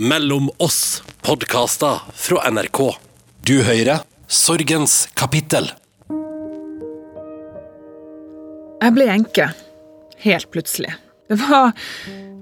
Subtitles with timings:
[0.00, 2.80] Mellom oss podkaster fra NRK.
[3.48, 5.70] Du hører Sorgens kapittel.
[8.82, 9.46] Jeg ble enke.
[10.20, 10.92] Helt plutselig.
[11.32, 11.72] Det var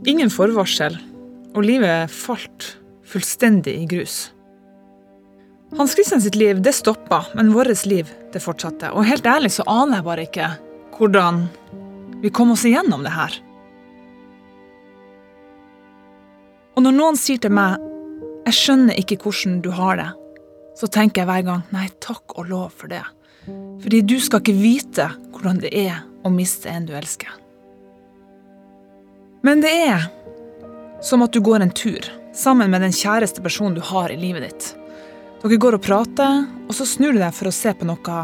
[0.02, 0.98] ingen forvarsel,
[1.54, 2.72] og livet falt
[3.06, 4.18] fullstendig i grus.
[5.78, 8.90] Hans Christian sitt liv det stoppa, men vårt liv det fortsatte.
[8.98, 10.50] Og helt ærlig så aner jeg bare ikke
[10.98, 11.44] hvordan
[12.18, 13.43] vi kom oss igjennom det her.
[16.74, 17.78] Og når noen sier til meg
[18.44, 20.14] 'jeg skjønner ikke hvordan du har det',
[20.76, 23.06] så tenker jeg hver gang 'nei, takk og lov for det'.
[23.80, 27.30] Fordi du skal ikke vite hvordan det er å miste en du elsker.
[29.42, 30.10] Men det er
[31.04, 32.00] som at du går en tur
[32.34, 34.76] sammen med den kjæreste personen du har i livet ditt.
[35.42, 38.14] Dere går og prater, og så snur du deg for å se på noe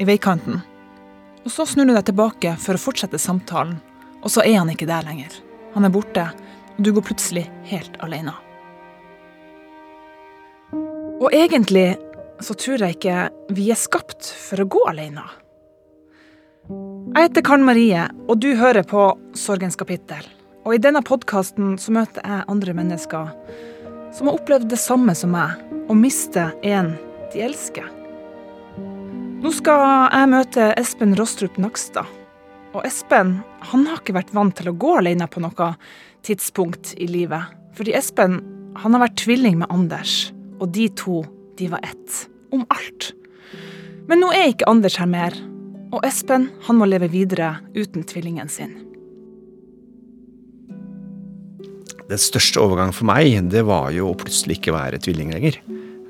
[0.00, 0.62] i veikanten.
[1.44, 3.76] Og så snur du deg tilbake for å fortsette samtalen,
[4.22, 5.36] og så er han ikke der lenger.
[5.74, 6.30] Han er borte,
[6.76, 8.34] du går plutselig helt alene.
[11.20, 11.96] Og egentlig
[12.44, 15.24] så tror jeg ikke vi er skapt for å gå alene.
[17.16, 20.26] Jeg heter Karen Marie, og du hører på Sorgens kapittel.
[20.66, 23.30] Og i denne podkasten så møter jeg andre mennesker
[24.16, 25.56] som har opplevd det samme som meg,
[25.88, 26.94] å miste en
[27.32, 27.86] de elsker.
[29.42, 32.08] Nå skal jeg møte Espen Rostrup Nakstad.
[32.74, 33.38] Og Espen
[33.70, 35.70] han har ikke vært vant til å gå alene på noe
[36.26, 37.52] tidspunkt i livet.
[37.76, 38.40] Fordi Espen
[38.76, 41.22] han har vært tvilling med Anders, og de to
[41.56, 42.26] de var ett.
[42.52, 43.12] Om alt.
[44.06, 45.34] Men nå er ikke Anders her mer,
[45.94, 48.74] og Espen han må leve videre uten tvillingen sin.
[52.06, 55.58] Den største overgangen for meg, det var jo å plutselig ikke være tvilling lenger.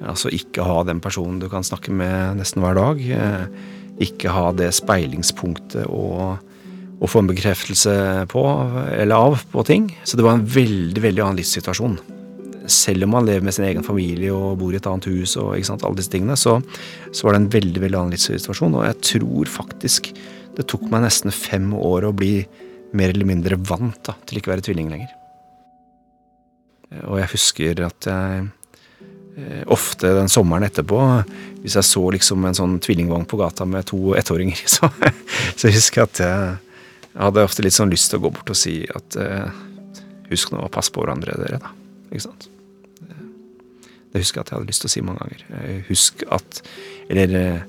[0.04, 3.00] Altså ikke ha den personen du kan snakke med nesten hver dag.
[3.00, 3.46] eh,
[4.04, 6.36] Ikke ha det speilingspunktet å,
[6.96, 7.94] å få en bekreftelse
[8.32, 8.42] på,
[8.96, 9.90] eller av, på ting.
[10.04, 11.98] Så det var en veldig, veldig annen livssituasjon.
[12.72, 15.52] Selv om man lever med sin egen familie og bor i et annet hus og
[15.54, 16.56] ikke sant, alle disse tingene, så,
[17.12, 18.78] så var det en veldig, veldig annen livssituasjon.
[18.80, 20.10] Og jeg tror faktisk
[20.56, 22.40] det tok meg nesten fem år å bli
[22.96, 25.12] mer eller mindre vant da, til ikke å være tvilling lenger.
[27.10, 28.44] Og jeg husker at jeg
[29.36, 31.00] eh, ofte den sommeren etterpå,
[31.60, 34.88] hvis jeg så liksom en sånn tvillingvogn på gata med to ettåringer, så,
[35.58, 36.54] så husker jeg at jeg,
[37.16, 39.48] jeg hadde ofte litt sånn lyst til å gå bort og si at eh,
[40.28, 41.70] husk nå å passe på hverandre, dere, da.
[42.10, 42.48] Ikke sant?
[43.00, 43.16] Det,
[44.12, 45.46] det husker jeg at jeg hadde lyst til å si mange ganger.
[45.62, 46.60] Eh, Husk at
[47.08, 47.62] Eller eh,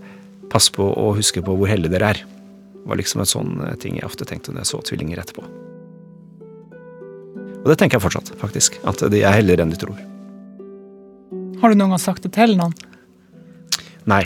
[0.52, 2.22] pass på å huske på hvor heldige dere er.
[2.76, 5.46] Det var liksom en sånn eh, ting jeg ofte tenkte når jeg så tvillinger etterpå.
[7.64, 8.80] Og det tenker jeg fortsatt, faktisk.
[8.88, 10.04] At de er heldigere enn de tror.
[11.62, 12.76] Har du noen gang sagt det til noen?
[14.08, 14.24] Nei,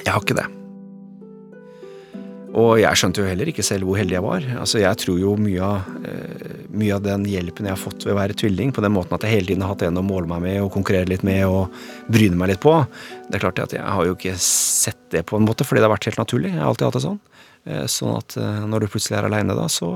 [0.00, 0.46] jeg har ikke det.
[2.58, 4.46] Og jeg skjønte jo heller ikke selv hvor heldig jeg var.
[4.62, 8.14] Altså, Jeg tror jo mye av, eh, mye av den hjelpen jeg har fått ved
[8.14, 10.26] å være tvilling, på den måten at jeg hele tiden har hatt en å måle
[10.30, 11.76] meg med og konkurrere litt med og
[12.10, 12.74] bryne meg litt på,
[13.28, 15.88] det er klart at jeg har jo ikke sett det på en måte, fordi det
[15.88, 16.50] har vært helt naturlig.
[16.54, 17.20] Jeg har alltid hatt det sånn.
[17.68, 19.92] Eh, Sånn at eh, når du plutselig er aleine da, så,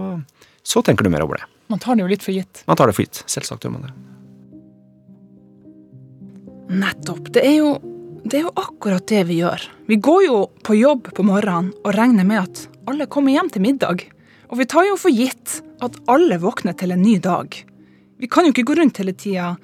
[0.62, 1.49] så tenker du mer over det.
[1.72, 2.62] Man tar det jo litt for gitt.
[2.69, 3.25] Man tar det for gitt.
[3.27, 3.93] Selvsagt gjør man det.
[6.72, 7.33] Nettopp.
[7.33, 7.72] Det er, jo,
[8.25, 9.65] det er jo akkurat det vi gjør.
[9.87, 13.65] Vi går jo på jobb på morgenen og regner med at alle kommer hjem til
[13.65, 14.05] middag.
[14.53, 17.56] Og vi tar jo for gitt at alle våkner til en ny dag.
[18.22, 19.56] Vi kan jo ikke gå rundt hele tida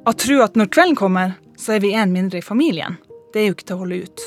[0.00, 2.96] og tro at når kvelden kommer, så er vi en mindre i familien.
[3.32, 4.26] Det er jo ikke til å holde ut.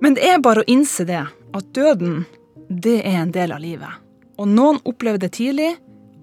[0.00, 2.24] Men det er bare å innse det, at døden,
[2.68, 4.00] det er en del av livet.
[4.40, 5.74] Og noen opplever det tidlig,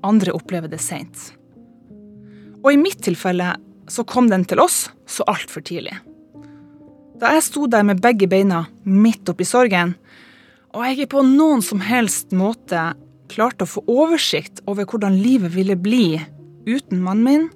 [0.04, 1.30] andre opplever det seint.
[2.64, 3.54] Og i mitt tilfelle
[3.88, 5.94] så kom den til oss så altfor tidlig.
[7.18, 9.96] Da jeg sto der med begge beina midt oppi sorgen,
[10.76, 12.92] og jeg ikke på noen som helst måte
[13.32, 16.20] klarte å få oversikt over hvordan livet ville bli
[16.68, 17.48] uten mannen min,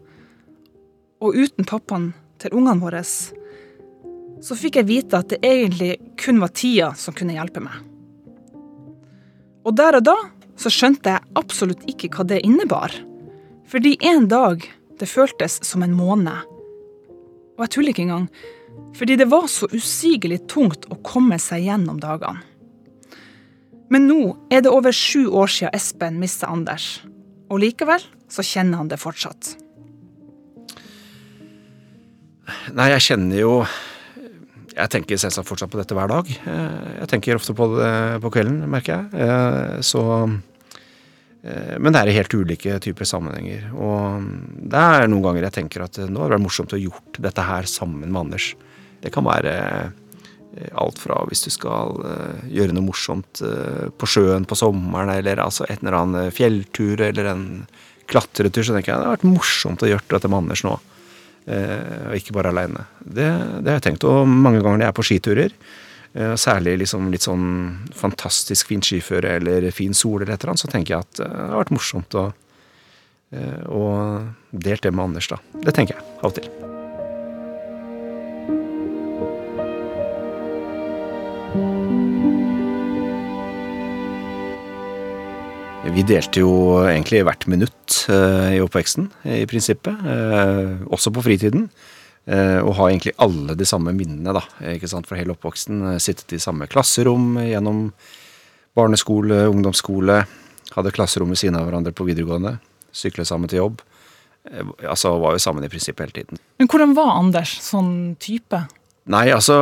[1.22, 2.10] og uten pappaen
[2.42, 3.04] til ungene våre,
[4.42, 7.76] så fikk jeg vite at det egentlig kun var tida som kunne hjelpe meg.
[9.62, 10.18] Og der og da
[10.58, 12.96] så skjønte jeg absolutt ikke hva det innebar.
[13.70, 14.66] Fordi en dag,
[14.98, 16.50] det føltes som en måned.
[17.58, 18.26] Og jeg tuller ikke engang.
[18.98, 22.44] Fordi det var så usigelig tungt å komme seg gjennom dagene.
[23.92, 24.20] Men nå
[24.52, 27.02] er det over sju år siden Espen mista Anders.
[27.52, 29.56] Og likevel så kjenner han det fortsatt.
[32.76, 33.56] Nei, jeg kjenner jo
[34.72, 36.30] Jeg tenker selvsagt fortsatt på dette hver dag.
[36.32, 39.20] Jeg tenker ofte på det på kvelden, merker jeg.
[39.20, 40.02] Eh, Så
[41.44, 43.68] eh, Men det er i helt ulike typer sammenhenger.
[43.76, 44.24] Og
[44.72, 47.44] det er noen ganger jeg tenker at nå hadde det vært morsomt å gjort dette
[47.44, 48.54] her sammen med Anders.
[49.02, 49.56] Det kan være
[50.76, 52.02] alt fra hvis du skal
[52.52, 57.46] gjøre noe morsomt på sjøen på sommeren, eller altså et eller annet fjelltur, eller en
[58.12, 60.76] klatretur, så tenker jeg det har vært morsomt å gjøre dette med Anders nå.
[61.46, 62.86] Eh, og ikke bare aleine.
[63.02, 63.28] Det,
[63.62, 64.08] det, har jeg tenkt.
[64.08, 65.56] Og mange ganger når jeg er på skiturer,
[66.14, 67.48] eh, særlig liksom litt sånn
[67.98, 71.36] fantastisk fint skiføre eller fin sol eller et eller annet, så tenker jeg at eh,
[71.36, 72.30] det har vært morsomt å,
[73.72, 75.40] og delt det med Anders, da.
[75.64, 76.61] Det tenker jeg av og til.
[85.92, 86.52] Vi delte jo
[86.88, 90.06] egentlig hvert minutt eh, i oppveksten, i prinsippet.
[90.08, 91.66] Eh, også på fritiden.
[92.24, 94.46] Eh, og har egentlig alle de samme minnene, da.
[94.72, 95.84] Ikke sant, fra hele oppvoksten.
[96.00, 97.90] Sittet i samme klasserom gjennom
[98.78, 100.22] barneskole, ungdomsskole.
[100.78, 102.56] Hadde klasserom ved siden av hverandre på videregående.
[102.96, 103.84] Syklet sammen til jobb.
[104.88, 106.44] Altså var jo sammen i prinsippet hele tiden.
[106.62, 108.64] Men hvordan var Anders sånn type?
[109.12, 109.58] Nei, altså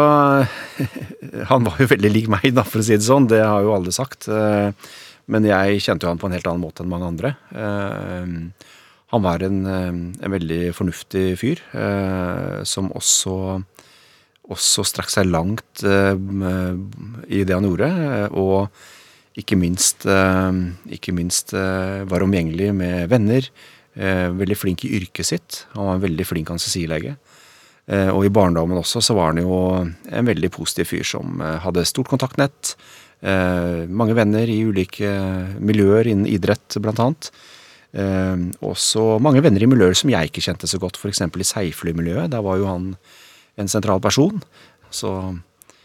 [1.50, 3.32] Han var jo veldig lik meg, da, for å si det sånn.
[3.34, 4.30] Det har jo alle sagt.
[5.30, 7.34] Men jeg kjente jo han på en helt annen måte enn mange andre.
[7.54, 8.30] Eh,
[9.14, 9.92] han var en, eh,
[10.26, 13.64] en veldig fornuftig fyr, eh, som også,
[14.50, 17.90] også strakk seg langt i det han gjorde.
[18.34, 18.70] Og
[19.38, 20.04] ikke minst,
[20.90, 23.46] ikke minst var omgjengelig med venner.
[23.96, 25.66] Veldig flink i yrket sitt.
[25.76, 27.14] Han var en veldig flink anestesilege.
[28.10, 29.54] Og i barndommen også så var han jo
[29.86, 32.74] en veldig positiv fyr som hadde stort kontaktnett.
[33.20, 35.10] Eh, mange venner i ulike
[35.60, 37.32] miljøer innen idrett, blant annet.
[37.92, 41.26] Eh, også mange venner i miljøer som jeg ikke kjente så godt, f.eks.
[41.28, 42.32] i seilflymiljøet.
[42.32, 42.94] Der var jo han
[43.60, 44.40] en sentral person.
[44.90, 45.12] Så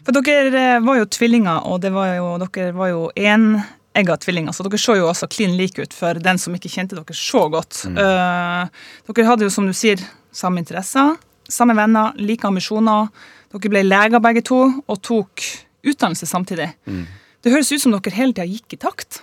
[0.05, 4.65] For dere eh, var jo tvillinger, og var jo, dere var jo enegga tvillinger, så
[4.67, 7.83] dere så jo også klin like ut for den som ikke kjente dere så godt.
[7.89, 7.99] Mm.
[7.99, 9.99] Uh, dere hadde jo, som du sier,
[10.35, 11.17] samme interesser,
[11.51, 13.11] samme venner, like ambisjoner.
[13.51, 15.43] Dere ble leger begge to, og tok
[15.85, 16.71] utdannelse samtidig.
[16.87, 17.05] Mm.
[17.45, 19.21] Det høres ut som dere hele tida gikk i takt.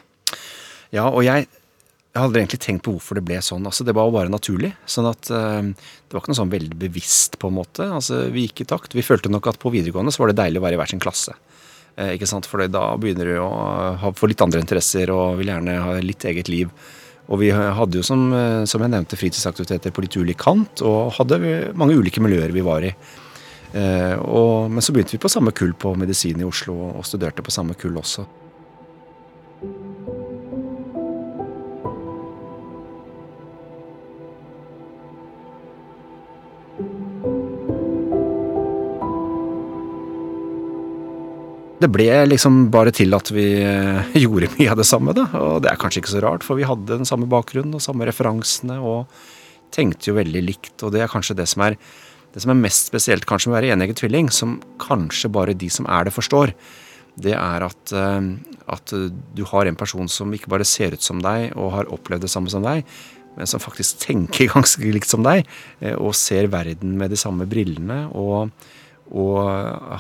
[0.95, 1.49] Ja, og jeg,
[2.13, 3.67] jeg hadde egentlig tenkt på hvorfor det ble sånn.
[3.67, 4.71] altså Det var jo bare naturlig.
[4.87, 7.89] sånn at uh, Det var ikke noe sånn veldig bevisst, på en måte.
[7.99, 8.95] altså Vi gikk i takt.
[8.95, 11.03] Vi følte nok at på videregående så var det deilig å være i hver sin
[11.03, 11.35] klasse.
[11.99, 12.47] Uh, ikke sant?
[12.47, 16.53] For da begynner du å få litt andre interesser og vil gjerne ha litt eget
[16.53, 16.71] liv.
[17.33, 21.15] Og vi hadde jo, som, eh, som jeg nevnte, fritidsaktiviteter på litt ulik kant, og
[21.17, 21.39] hadde
[21.79, 22.91] mange ulike miljøer vi var i.
[23.73, 27.45] Eh, og, men så begynte vi på samme kull på medisin i Oslo, og studerte
[27.45, 28.27] på samme kull også.
[41.83, 45.27] det ble liksom bare til at vi eh, gjorde mye av det samme, da.
[45.41, 48.07] Og det er kanskje ikke så rart, for vi hadde den samme bakgrunnen og samme
[48.09, 49.11] referansene og
[49.75, 50.75] tenkte jo veldig likt.
[50.85, 51.79] Og det er kanskje det som er
[52.32, 55.69] det som er mest spesielt kanskje med å være enegget tvilling, som kanskje bare de
[55.73, 56.55] som er det, forstår,
[57.23, 58.20] det er at, eh,
[58.73, 58.94] at,
[59.37, 62.32] du har en person som ikke bare ser ut som deg og har opplevd det
[62.32, 62.87] samme som deg,
[63.37, 65.44] men som faktisk tenker ganske likt som deg,
[65.81, 68.06] eh, og ser verden med de samme brillene.
[68.12, 68.52] og
[69.12, 69.41] og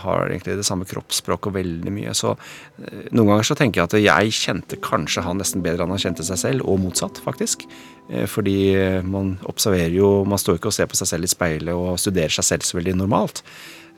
[0.02, 2.14] har egentlig det samme kroppsspråk og veldig mye.
[2.16, 5.92] Så eh, noen ganger så tenker jeg at jeg kjente kanskje han nesten bedre enn
[5.92, 7.66] han kjente seg selv, og motsatt, faktisk.
[8.08, 8.56] Eh, fordi
[9.04, 12.32] man observerer jo Man står ikke og ser på seg selv i speilet og studerer
[12.32, 13.44] seg selv så veldig normalt.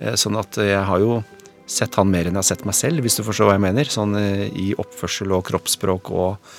[0.00, 1.22] Eh, sånn at jeg har jo
[1.70, 3.88] sett han mer enn jeg har sett meg selv, hvis du forstår hva jeg mener.
[3.88, 6.54] Sånn i oppførsel og kroppsspråk og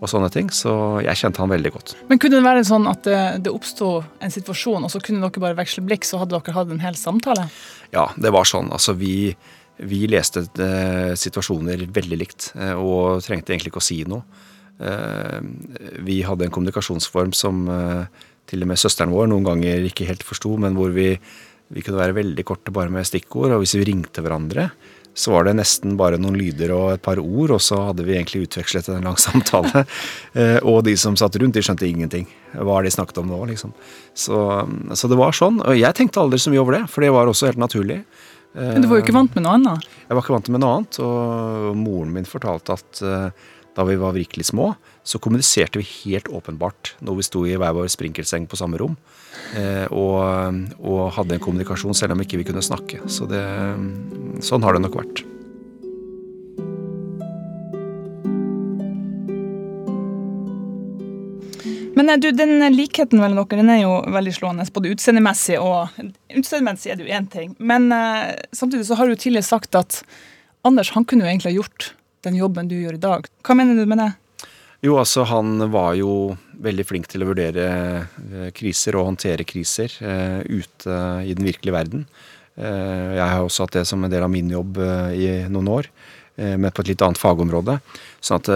[0.00, 0.50] og sånne ting.
[0.54, 0.72] Så
[1.04, 1.94] jeg kjente han veldig godt.
[2.10, 5.44] Men kunne det være sånn at det, det oppsto en situasjon, og så kunne dere
[5.44, 7.48] bare veksle blikk, så hadde dere hatt en hel samtale?
[7.94, 8.72] Ja, det var sånn.
[8.74, 9.32] Altså vi,
[9.84, 14.24] vi leste eh, situasjoner veldig likt, eh, og trengte egentlig ikke å si noe.
[14.80, 15.38] Eh,
[16.06, 20.24] vi hadde en kommunikasjonsform som eh, til og med søsteren vår noen ganger ikke helt
[20.26, 21.12] forsto, men hvor vi,
[21.70, 23.52] vi kunne være veldig korte bare med stikkord.
[23.54, 24.70] Og hvis vi ringte hverandre,
[25.14, 28.14] så var det nesten bare noen lyder og et par ord, og så hadde vi
[28.16, 29.84] egentlig utvekslet en lang samtale.
[30.32, 32.28] Eh, og de som satt rundt, de skjønte ingenting.
[32.54, 33.74] Hva har de snakket om nå, liksom.
[34.14, 34.40] Så,
[34.94, 35.60] så, det var sånn.
[35.64, 38.02] Og jeg tenkte aldri så mye over det, for det var også helt naturlig.
[38.54, 39.90] Men du var jo ikke vant med noe annet?
[40.08, 41.00] Jeg var ikke vant med noe annet.
[41.06, 46.28] Og moren min fortalte at eh, da vi var virkelig små, så kommuniserte vi helt
[46.28, 48.96] åpenbart når vi sto i hver vår sprinkelseng på samme rom.
[49.56, 50.20] Eh, og,
[50.78, 53.02] og, hadde en kommunikasjon selv om ikke vi kunne snakke.
[53.10, 53.42] Så det,
[54.44, 55.22] sånn har det nok vært.
[61.96, 65.88] Men eh, du, den likheten mellom dere den er jo veldig slående, både utseendemessig og
[66.30, 70.04] Utseendemessig er det jo én ting, men uh, samtidig så har du tidligere sagt at
[70.62, 71.88] Anders han kunne jo egentlig ha gjort
[72.22, 73.26] den jobben du gjør i dag.
[73.42, 74.10] Hva mener du med det?
[74.80, 76.32] Jo, altså han var jo
[76.64, 81.76] veldig flink til å vurdere eh, kriser og håndtere kriser uh, ute i den virkelige
[81.76, 82.06] verden.
[82.56, 85.76] Uh, jeg har også hatt det som en del av min jobb uh, i noen
[85.80, 85.92] år.
[86.40, 87.74] men på et litt annet fagområde.
[88.24, 88.48] Sånn at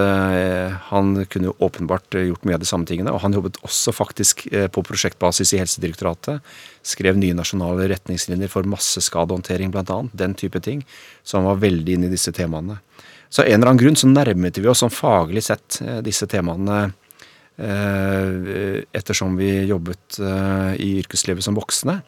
[0.88, 3.12] han kunne jo åpenbart gjort mye av de samme tingene.
[3.12, 6.40] Og han jobbet også faktisk på prosjektbasis i Helsedirektoratet.
[6.80, 9.98] Skrev nye nasjonale retningslinjer for masseskadehåndtering bl.a.
[10.16, 10.80] Den type ting.
[11.26, 12.78] Så han var veldig inne i disse temaene.
[13.28, 16.86] Så en eller annen grunn så nærmet vi oss sånn faglig sett disse temaene
[17.54, 20.16] ettersom vi jobbet
[20.82, 22.00] i yrkeslivet som voksne.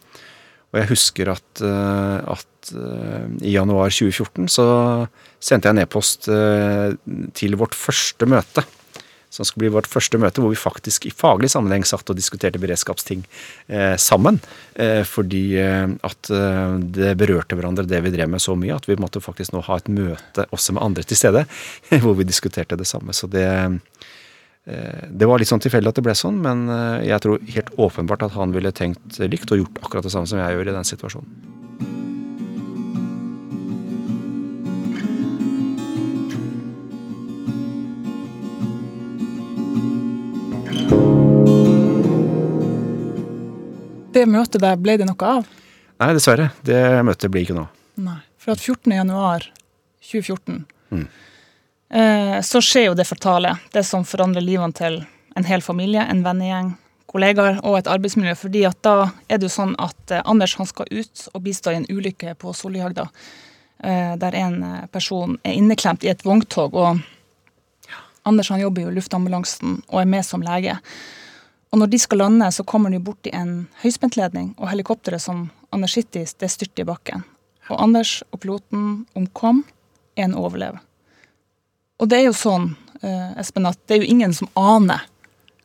[0.76, 4.66] Og jeg husker at, eh, at eh, i januar 2014 så
[5.40, 6.96] sendte jeg en e-post eh,
[7.38, 8.66] til vårt første møte.
[9.36, 12.60] Som skulle bli vårt første møte hvor vi faktisk i faglig sammenheng satt og diskuterte
[12.62, 13.22] beredskapsting
[13.68, 14.40] eh, sammen.
[14.74, 18.98] Eh, fordi at eh, det berørte hverandre det vi drev med så mye at vi
[19.00, 21.46] måtte faktisk nå ha et møte også med andre til stede.
[22.02, 23.14] Hvor vi diskuterte det samme.
[23.16, 23.46] Så det,
[24.66, 27.70] Eh, det var litt sånn tilfeldig at det ble sånn, men eh, jeg tror helt
[27.78, 30.74] åpenbart at han ville tenkt likt og gjort akkurat det samme som jeg gjør i
[30.74, 31.36] den situasjonen.
[44.16, 45.46] Det møtet der, ble det noe av?
[46.00, 46.50] Nei, dessverre.
[46.64, 47.68] Det møtet blir ikke noe.
[48.00, 48.92] Nei, For at 14.
[48.96, 49.48] januar
[50.00, 51.06] 2014 mm
[51.88, 53.56] Eh, så skjer jo det fatale.
[53.72, 55.04] Det som forandrer livene til
[55.36, 56.72] en hel familie, en vennegjeng,
[57.06, 58.34] kollegaer og et arbeidsmiljø.
[58.34, 61.70] fordi at da er det jo sånn at eh, Anders han skal ut og bistå
[61.70, 63.06] i en ulykke på Sollihøgda.
[63.84, 66.74] Eh, der en person er inneklemt i et vogntog.
[66.74, 66.98] og
[68.24, 70.78] Anders han jobber jo i luftambulansen og er med som lege.
[71.76, 75.92] Og når de skal lande, så kommer de borti en høyspentledning, og helikopteret som Anders
[75.92, 77.24] sitter i, det styrter i bakken.
[77.68, 79.58] Og Anders og piloten omkom.
[80.16, 80.78] En overlever.
[82.00, 82.70] Og det er jo sånn,
[83.02, 85.02] eh, Espen, at det er jo ingen som aner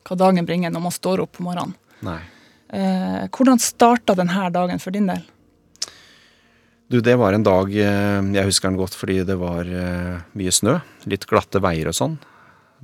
[0.04, 1.72] hva dagen bringer når man står opp på morgenen.
[2.04, 2.18] Nei.
[2.68, 5.22] Eh, hvordan starta denne dagen for din del?
[6.92, 10.76] Du, det var en dag eh, Jeg husker den godt fordi det var mye snø.
[11.08, 12.18] Litt glatte veier og sånn.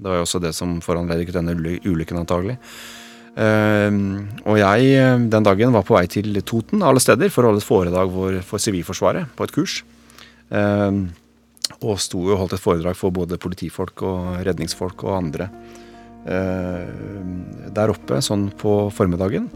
[0.01, 1.53] Det var jo også det som foranlediget denne
[1.85, 2.57] ulykken, antagelig.
[3.39, 7.69] Og jeg den dagen var på vei til Toten, alle steder, for å holde et
[7.69, 9.77] foredrag for Sivilforsvaret på et kurs.
[11.79, 15.47] Og sto og holdt et foredrag for både politifolk og redningsfolk og andre
[16.27, 19.49] eh, der oppe sånn på formiddagen.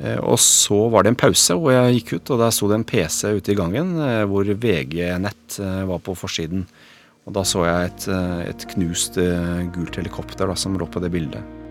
[0.00, 2.80] Eh, og så var det en pause hvor jeg gikk ut, og der sto det
[2.80, 6.66] en PC ute i gangen eh, hvor VG-nett eh, var på forsiden.
[7.28, 11.02] Og da så jeg et, eh, et knust eh, gult helikopter da, som lå på
[11.04, 11.61] det bildet.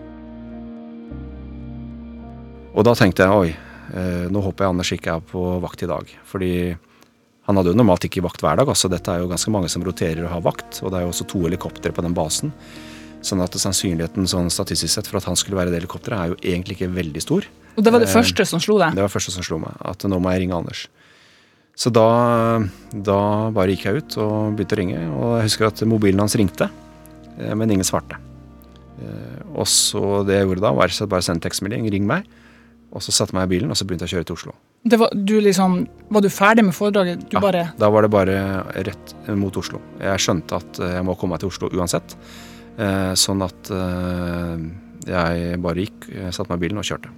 [2.72, 3.52] Og da tenkte jeg oi,
[4.32, 6.08] nå håper jeg Anders ikke er på vakt i dag.
[6.24, 6.52] Fordi
[7.48, 9.82] han hadde jo normalt ikke vakt hver dag, altså dette er jo ganske mange som
[9.84, 10.78] roterer og har vakt.
[10.82, 12.52] Og det er jo også to helikoptre på den basen.
[13.22, 16.32] Sånn at sannsynligheten sånn statistisk sett for at han skulle være i det helikopteret, er
[16.32, 17.46] jo egentlig ikke veldig stor.
[17.76, 18.94] Og det var det eh, første som slo deg?
[18.94, 19.74] Det var det første som slo meg.
[19.90, 20.84] At nå må jeg ringe Anders.
[21.78, 22.06] Så da,
[22.92, 23.18] da
[23.54, 25.02] bare gikk jeg ut og begynte å ringe.
[25.16, 26.70] Og jeg husker at mobilen hans ringte,
[27.38, 28.18] eh, men ingen svarte.
[29.02, 32.38] Eh, og så det jeg gjorde da, var bare å sende tekstmelding 'ring meg'.
[32.92, 34.54] Og så satte jeg meg i bilen og så begynte jeg å kjøre til Oslo.
[34.92, 35.78] Var du, liksom,
[36.12, 37.24] var, du ferdig med foredraget?
[37.30, 37.64] Du ja, bare...
[37.80, 38.36] da var det bare
[38.88, 39.80] rett mot Oslo.
[40.02, 42.16] Jeg skjønte at eh, jeg må komme meg til Oslo uansett.
[42.76, 44.64] Eh, sånn at eh,
[45.08, 47.12] jeg bare gikk, satte meg i bilen og kjørte.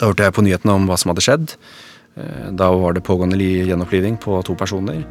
[0.00, 1.54] Da hørte jeg på nyhetene om hva som hadde skjedd.
[2.16, 5.04] Eh, da var det pågående gjenoppliving på to personer.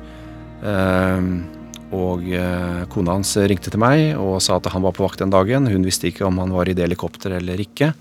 [0.63, 1.29] Eh,
[1.96, 5.34] og eh, kona hans ringte til meg og sa at han var på vakt den
[5.34, 5.70] dagen.
[5.70, 7.94] Hun visste ikke om han var i det helikopteret eller ikke.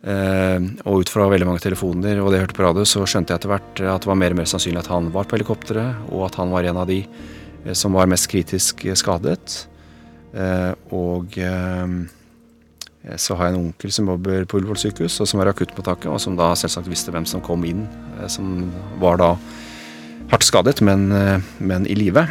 [0.00, 3.40] Og ut fra veldig mange telefoner og det jeg hørte på radio, så skjønte jeg
[3.42, 6.22] etter hvert at det var mer og mer sannsynlig at han var på helikopteret, og
[6.24, 7.02] at han var en av de
[7.76, 9.58] som var mest kritisk skadet.
[10.96, 11.36] Og
[13.00, 16.20] så har jeg en onkel som jobber på Ullevål sykehus, og som er akuttmottaket, og
[16.20, 17.86] som da selvsagt visste hvem som kom inn,
[18.18, 18.68] eh, som
[19.00, 19.30] var da
[20.30, 22.26] hardt skadet, men, eh, men i live.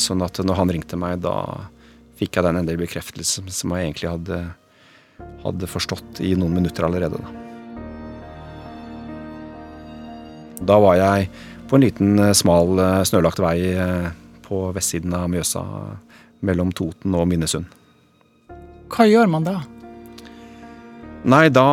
[0.00, 1.68] Sånn at når han ringte meg, da
[2.16, 4.38] fikk jeg den endelige bekreftelsen som jeg egentlig hadde,
[5.44, 7.20] hadde forstått i noen minutter allerede.
[7.20, 7.28] Da.
[10.72, 11.28] da var jeg
[11.68, 12.72] på en liten, smal,
[13.04, 13.58] snølagt vei
[14.48, 15.62] på vestsiden av Mjøsa,
[16.40, 17.68] mellom Toten og Minnesund.
[18.90, 19.60] Hva gjør man da?
[21.28, 21.66] Nei, da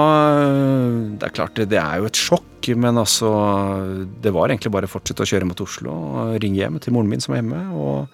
[1.15, 3.29] Det er klart, det er jo et sjokk, men altså
[4.19, 7.11] Det var egentlig bare å fortsette å kjøre mot Oslo og ringe hjem til moren
[7.11, 8.09] min som er hjemme, og,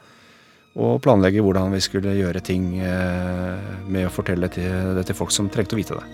[0.78, 5.34] og planlegge hvordan vi skulle gjøre ting eh, med å fortelle til, det til folk
[5.34, 6.06] som trengte å vite det.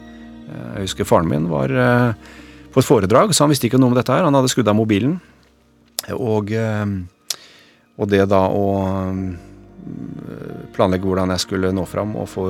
[0.48, 2.32] Eh, jeg husker faren min var eh,
[2.72, 4.24] på et foredrag, så han visste ikke noe om dette her.
[4.24, 5.18] Han hadde skrudd av mobilen.
[6.16, 6.52] Og,
[8.00, 8.68] og det da å
[10.76, 12.48] planlegge hvordan jeg skulle nå fram og få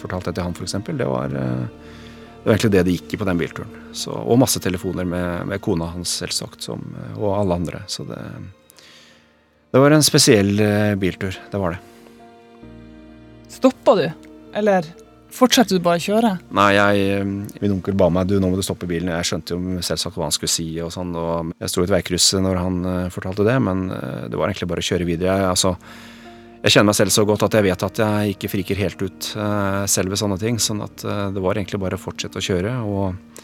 [0.00, 0.78] fortalt det til han f.eks.
[0.88, 3.78] Det, var, det var egentlig det det gikk i på den bilturen.
[3.92, 6.84] Så, og masse telefoner med, med kona hans selvsagt, som,
[7.18, 7.84] og alle andre.
[7.90, 8.20] Så det,
[9.72, 10.56] det var en spesiell
[11.00, 11.36] biltur.
[11.52, 11.82] Det var det.
[13.52, 14.06] Stoppa du,
[14.58, 14.86] eller
[15.32, 16.30] fortsatte du bare å kjøre?
[16.56, 17.26] Nei, jeg,
[17.62, 19.12] min onkel ba meg du, nå må du stoppe bilen.
[19.12, 21.12] Jeg skjønte jo selvsagt hva han skulle si og sånn.
[21.16, 22.80] og Jeg sto i et veikryss når han
[23.14, 25.36] fortalte det, men det var egentlig bare å kjøre videre.
[25.40, 25.76] Jeg, altså,
[26.62, 29.30] jeg kjenner meg selv så godt at jeg vet at jeg ikke friker helt ut
[29.34, 30.60] uh, selv ved sånne ting.
[30.62, 32.74] Sånn at det var egentlig bare å fortsette å kjøre.
[32.86, 33.40] Og,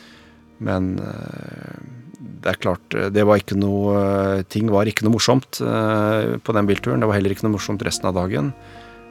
[0.64, 6.68] men det er klart, det var ikke noe Ting var ikke noe morsomt på den
[6.70, 7.02] bilturen.
[7.02, 8.52] Det var heller ikke noe morsomt resten av dagen.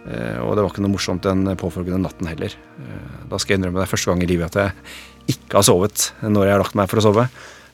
[0.07, 2.53] Eh, og det var ikke noe morsomt den påfølgende natten heller.
[2.79, 5.67] Eh, da skal jeg innrømme det er første gang i livet at jeg ikke har
[5.67, 7.27] sovet når jeg har lagt meg for å sove.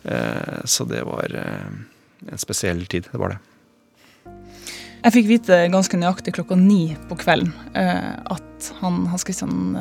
[0.03, 3.11] Eh, så det var en spesiell tid.
[3.11, 3.41] Det var det.
[5.03, 9.73] Jeg fikk vite ganske nøyaktig klokka ni på kvelden at han, Hans Christian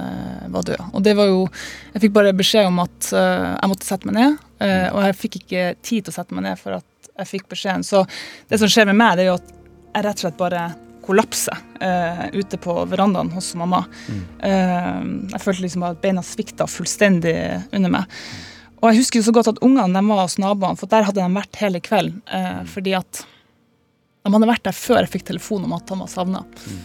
[0.50, 0.80] var død.
[0.90, 1.44] Og det var jo
[1.92, 4.40] Jeg fikk bare beskjed om at jeg måtte sette meg ned.
[4.90, 7.84] Og jeg fikk ikke tid til å sette meg ned for at jeg fikk beskjeden.
[7.86, 8.02] Så
[8.50, 9.52] det som skjer med meg, det er jo at
[9.92, 10.62] jeg rett og slett bare
[11.02, 13.84] kollapser uh, ute på verandaen hos mamma.
[14.08, 14.22] Mm.
[14.38, 17.34] Uh, jeg følte liksom at beina svikta fullstendig
[17.74, 18.22] under meg.
[18.82, 21.36] Og jeg husker jo så godt at ungene var hos naboene, for der hadde de
[21.36, 22.22] vært hele kvelden.
[22.30, 23.24] Uh, fordi at
[24.22, 26.44] de hadde vært der før jeg fikk telefon om at han var savna.
[26.46, 26.80] Mm.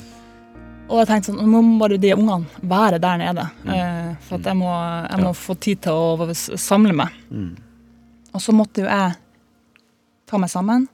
[0.87, 3.47] Og jeg tenkte sånn, nå må bare de ungene være der nede.
[3.67, 4.17] Mm.
[4.23, 5.37] for at jeg må, jeg må ja.
[5.37, 6.27] få tid til å
[6.57, 7.15] samle meg.
[7.29, 7.49] Mm.
[8.33, 9.17] Og så måtte jo jeg
[10.27, 10.87] ta meg sammen,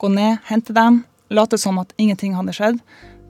[0.00, 1.02] gå ned, hente dem
[1.34, 2.80] late som at ingenting hadde skjedd,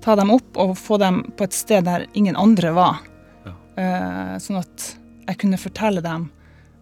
[0.05, 3.03] ta dem opp og få dem på et sted der ingen andre var.
[3.45, 3.55] Ja.
[3.83, 4.89] Eh, sånn at
[5.25, 6.29] jeg kunne fortelle dem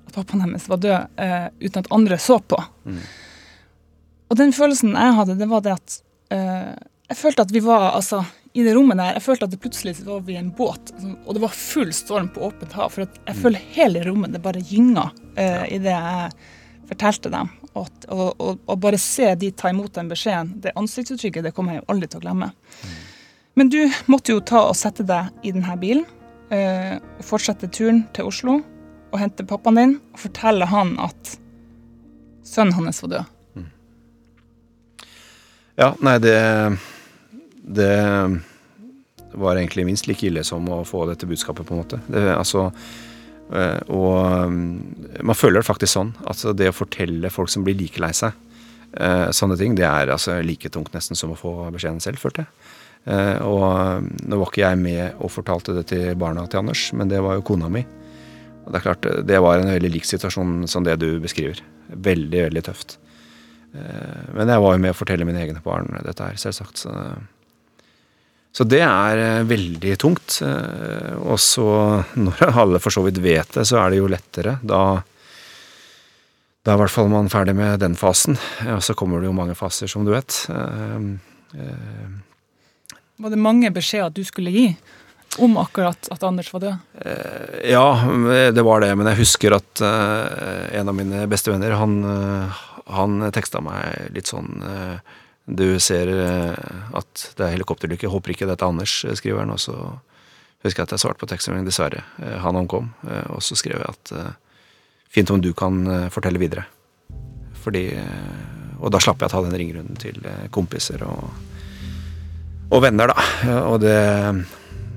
[0.08, 2.58] at pappaen deres var død, eh, uten at andre så på.
[2.84, 3.02] Mm.
[4.32, 5.98] Og den følelsen jeg hadde, det var det at
[6.32, 6.72] uh,
[7.10, 8.22] Jeg følte at vi var altså,
[8.56, 10.94] i det rommet der, jeg følte at det plutselig var vi i en båt,
[11.26, 12.88] og det var full storm på åpent hav.
[12.94, 13.42] For jeg mm.
[13.42, 16.32] føler hele rommet det bare gynga uh, det jeg
[16.88, 17.52] fortalte dem.
[17.72, 21.82] Og, og, og, bare se de ta imot den beskjeden, det ansiktsuttrykket, det kommer jeg
[21.82, 22.50] jo aldri til å glemme.
[22.52, 22.98] Mm.
[23.54, 23.80] Men du
[24.12, 26.04] måtte jo ta og sette deg i denne bilen
[26.52, 28.58] uh, og fortsette turen til Oslo
[29.12, 31.36] og hente pappaen din og fortelle han at
[32.48, 33.31] sønnen hans var død.
[35.78, 36.36] Ja, nei, det
[37.62, 37.94] Det
[39.32, 42.00] var egentlig minst like ille som å få dette budskapet, på en måte.
[42.10, 42.70] Det, altså
[43.52, 46.12] Eh, og mm, man føler det faktisk sånn.
[46.28, 48.36] Altså det å fortelle folk som blir like lei seg,
[48.96, 52.46] eh, sånne ting, det er altså like tungt nesten som å få beskjeden selv, følte
[52.46, 52.70] jeg.
[53.12, 53.66] Eh, og
[54.06, 57.20] mm, nå var ikke jeg med og fortalte det til barna til Anders, men det
[57.24, 57.84] var jo kona mi.
[58.62, 61.60] Og det er klart, det var en veldig lik situasjon som det du beskriver.
[61.92, 62.96] Veldig, veldig tøft.
[63.72, 66.82] Men jeg var jo med å fortelle mine egne barn dette her, selvsagt.
[66.84, 66.92] Så
[68.52, 70.38] så det er eh, veldig tungt.
[70.44, 71.66] Eh, og så,
[72.20, 74.58] når alle for så vidt vet det, så er det jo lettere.
[74.60, 75.00] Da,
[76.62, 78.36] da er i hvert fall man ferdig med den fasen.
[78.74, 80.42] Og så kommer det jo mange faser, som du vet.
[80.52, 80.98] Eh,
[83.22, 84.66] var det mange beskjeder du skulle gi
[85.40, 86.76] om akkurat at Anders var død?
[87.64, 87.86] Ja,
[88.52, 88.90] det var det.
[88.98, 91.94] Men jeg husker at en av mine bestevenner, han,
[92.90, 94.62] han teksta meg litt sånn
[95.44, 96.54] du ser eh,
[96.94, 98.10] at det er helikopterulykke.
[98.10, 99.54] Håper ikke dette er Anders, eh, skriver han.
[99.54, 99.74] Og så
[100.62, 102.04] husker jeg at jeg svarte på tekstmeldingen, dessverre.
[102.22, 102.92] Eh, han omkom.
[103.34, 104.14] Og så skrev jeg at
[105.12, 106.64] fint om du kan fortelle videre.
[107.62, 107.90] Fordi
[108.82, 110.16] Og da slapp jeg å ta den ringrunden til
[110.50, 111.28] kompiser og,
[112.72, 113.60] og venner, da.
[113.68, 113.94] Og det,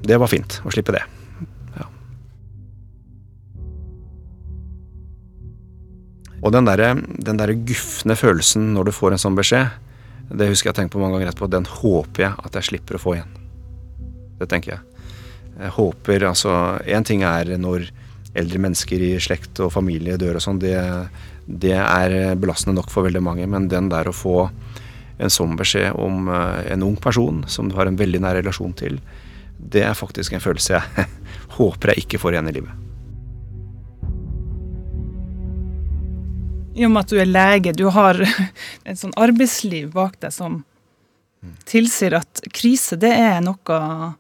[0.02, 1.04] det var fint å slippe det.
[6.45, 9.71] Og den derre der gufne følelsen når du får en sånn beskjed,
[10.29, 11.49] det husker jeg har tenkt på mange ganger etterpå.
[11.49, 13.34] Den håper jeg at jeg slipper å få igjen.
[14.39, 14.81] Det tenker jeg.
[15.55, 16.53] Jeg håper altså
[16.84, 17.88] Én ting er når
[18.36, 20.60] eldre mennesker i slekt og familie dør og sånn.
[20.62, 20.75] Det,
[21.47, 23.47] det, er belastende nok for veldig mange.
[23.49, 24.49] Men den der å få
[25.15, 28.75] en sånn beskjed om eh, en ung person som du har en veldig nær relasjon
[28.75, 28.99] til,
[29.55, 31.08] det er faktisk en følelse jeg
[31.58, 32.85] håper jeg ikke får igjen i livet.
[36.75, 38.19] I og med at du er lege, du har
[38.89, 40.63] et sånn arbeidsliv bak deg som
[41.69, 44.15] tilsier at krise, det er noe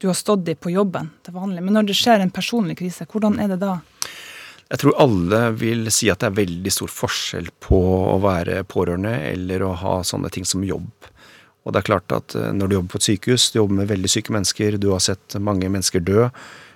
[0.00, 1.62] du har stått i på jobben til vanlig.
[1.64, 3.76] Men når det skjer en personlig krise, hvordan er det da?
[4.72, 7.78] Jeg tror alle vil si at det er veldig stor forskjell på
[8.14, 10.88] å være pårørende eller å ha sånne ting som jobb.
[11.62, 13.90] Og det er klart at eh, når du jobber på et sykehus, du jobber med
[13.92, 16.30] veldig syke mennesker, du har sett mange mennesker dø,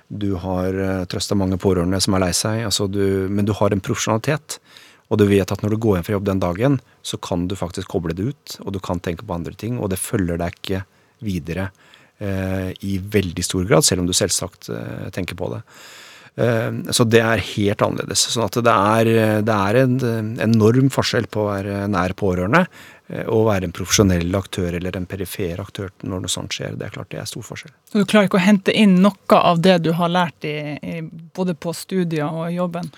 [0.08, 3.72] du har eh, trøsta mange pårørende som er lei seg, altså du, men du har
[3.74, 4.60] en profesjonalitet
[5.06, 7.56] og du vet at når du går hjem fra jobb den dagen, så kan du
[7.58, 10.56] faktisk koble det ut, og du kan tenke på andre ting, og det følger deg
[10.56, 10.82] ikke
[11.26, 11.70] videre
[12.18, 15.62] eh, i veldig stor grad, selv om du selvsagt eh, tenker på det.
[16.36, 18.26] Eh, så det er helt annerledes.
[18.34, 19.12] sånn at det er,
[19.46, 22.66] det er en enorm forskjell på å være nær pårørende
[23.08, 26.76] eh, være en profesjonell aktør eller en perifer aktør når noe sånt skjer.
[26.76, 27.76] Det er klart det er stor forskjell.
[27.88, 30.98] Så du klarer ikke å hente inn noe av det du har lært i, i,
[31.36, 32.90] både på studier og jobben?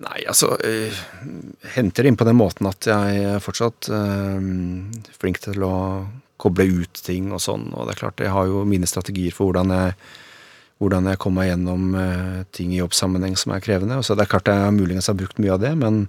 [0.00, 1.00] Nei, altså øh,
[1.74, 4.40] Henter inn på den måten at jeg er fortsatt øh,
[5.20, 5.76] flink til å
[6.42, 7.68] koble ut ting og sånn.
[7.76, 9.96] Og det er klart, jeg har jo mine strategier for hvordan jeg
[10.82, 14.00] hvordan jeg kommer meg gjennom øh, ting i jobbsammenheng som er krevende.
[14.00, 16.02] Og så det er klart jeg muligens har brukt mye av det, men,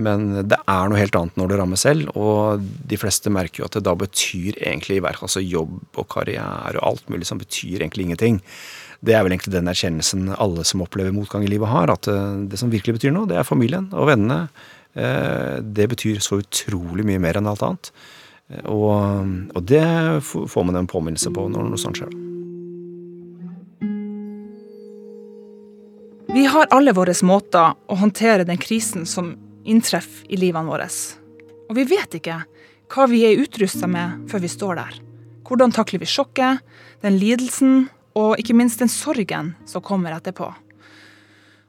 [0.00, 2.12] men, det er noe helt annet når det rammer selv.
[2.16, 6.86] Og de fleste merker jo at det da betyr egentlig altså jobb og karriere og
[6.92, 8.40] alt mulig som betyr egentlig ingenting.
[9.04, 11.92] Det er vel egentlig den erkjennelsen alle som opplever motgang i livet har.
[11.92, 14.48] At uh, det som virkelig betyr noe, det er familien og vennene.
[14.98, 17.92] Uh, det betyr så utrolig mye mer enn alt annet.
[18.64, 19.84] Og, og det
[20.24, 22.14] får man en påminnelse på når noe sånt skjer.
[26.32, 29.34] Vi har alle våre måter å håndtere den krisen som
[29.68, 30.88] inntreffer i livene våre.
[31.68, 32.42] Og vi vet ikke
[32.92, 34.98] hva vi er utrusta med før vi står der.
[35.48, 36.60] Hvordan takler vi sjokket,
[37.04, 40.48] den lidelsen og ikke minst den sorgen som kommer etterpå.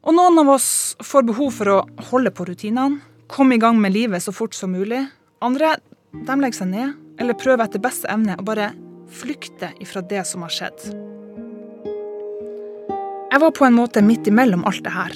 [0.08, 1.80] Og noen av oss får behov for å
[2.12, 5.04] holde på rutinene, komme i gang med livet så fort som mulig.
[5.44, 5.76] Andre
[6.14, 8.72] de legger seg ned eller prøver etter beste evne å bare
[9.12, 10.90] flykte ifra det som har skjedd.
[13.30, 15.14] Jeg var på en måte midt imellom alt det her.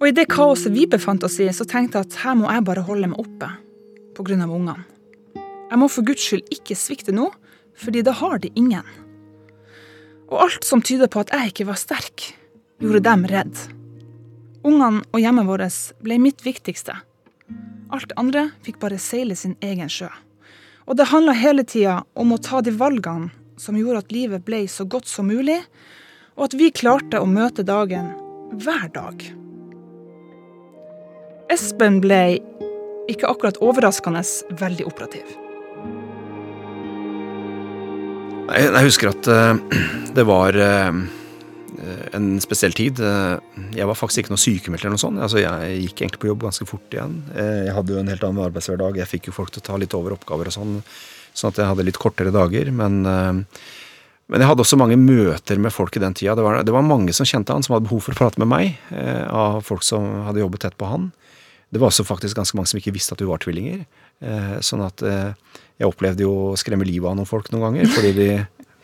[0.00, 2.64] Og i det kaoset vi befant oss i, så tenkte jeg at her må jeg
[2.64, 3.50] bare holde meg oppe
[4.16, 4.84] på grunn av ungene.
[5.66, 7.30] Jeg må for guds skyld ikke svikte nå,
[7.76, 8.84] fordi da har de ingen.
[10.26, 12.30] Og alt som tyder på at jeg ikke var sterk,
[12.82, 13.58] gjorde dem redd.
[14.66, 16.96] Ungene og hjemmet vårt ble mitt viktigste.
[17.94, 20.10] Alt andre fikk bare seile sin egen sjø.
[20.86, 24.64] Og det handla hele tida om å ta de valgene som gjorde at livet ble
[24.68, 25.60] så godt som mulig,
[26.36, 28.10] og at vi klarte å møte dagen
[28.52, 29.22] hver dag.
[31.54, 32.38] Espen ble,
[33.10, 34.22] ikke akkurat overraskende,
[34.58, 35.45] veldig operativ.
[38.46, 39.56] Jeg husker at uh,
[40.16, 41.00] det var uh,
[42.16, 43.00] en spesiell tid.
[43.76, 45.20] Jeg var faktisk ikke noe sykemeldt eller noe sånt.
[45.22, 47.18] Altså, jeg gikk egentlig på jobb ganske fort igjen.
[47.36, 48.98] Jeg hadde jo en helt annen arbeidshverdag.
[49.02, 50.78] Jeg fikk jo folk til å ta litt over oppgaver og sånn,
[51.36, 52.72] sånn at jeg hadde litt kortere dager.
[52.74, 53.04] Men
[54.26, 56.34] men jeg hadde også mange møter med folk i den tida.
[56.34, 58.50] Det var, det var mange som kjente han, som hadde behov for å prate med
[58.50, 58.80] meg.
[58.90, 61.12] Eh, av folk som hadde jobbet tett på han.
[61.70, 63.84] Det var også faktisk ganske mange som ikke visste at vi var tvillinger.
[64.26, 65.30] Eh, sånn at eh,
[65.76, 67.90] jeg opplevde jo å skremme livet av noen folk noen ganger.
[67.92, 68.28] Fordi de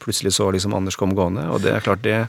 [0.02, 1.44] plutselig så liksom Anders kom gående.
[1.54, 2.26] Og det er klart det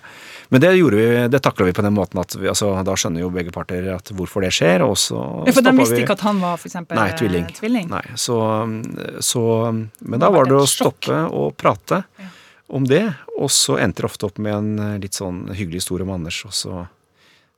[0.54, 3.24] Men det gjorde vi, det takla vi på den måten at vi, altså, da skjønner
[3.24, 4.84] jo begge parter at hvorfor det skjer.
[4.86, 7.50] Og så ja, For de visste ikke at han var for eksempel, Nei, tvilling.
[7.58, 7.90] tvilling.
[7.90, 8.38] Nei, så,
[9.24, 12.04] så Men da var det å stoppe og prate.
[12.22, 12.30] Ja
[12.74, 13.14] om det.
[13.38, 16.40] Og så endte det ofte opp med en eh, litt sånn hyggelig historie om Anders.
[16.48, 16.84] Og så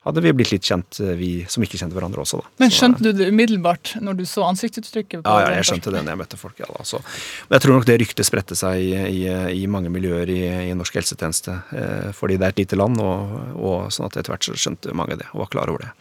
[0.05, 2.41] hadde vi blitt litt kjent, eh, vi som ikke kjente hverandre også.
[2.41, 2.51] da.
[2.61, 5.25] Men skjønte du det umiddelbart når du så ansiktsuttrykket?
[5.25, 6.59] Ja, ja, jeg skjønte det når jeg møtte folk.
[6.61, 7.01] ja altså.
[7.47, 9.25] Men jeg tror nok det ryktet spredte seg i, i,
[9.63, 11.57] i mange miljøer i, i, norsk helsetjeneste.
[11.73, 14.93] Eh, fordi det er et lite land, og, og sånn at etter hvert så skjønte
[14.93, 15.93] mange det og var klar over det.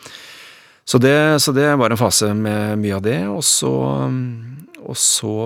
[0.84, 3.20] Så det, så det var en fase med mye av det.
[3.32, 3.72] Og så,
[4.84, 5.36] og så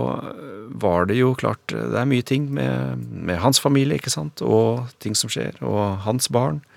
[0.69, 4.89] var det jo klart Det er mye ting med, med, hans familie, ikke sant, og
[5.03, 6.68] ting som skjer, og hans barn, eh,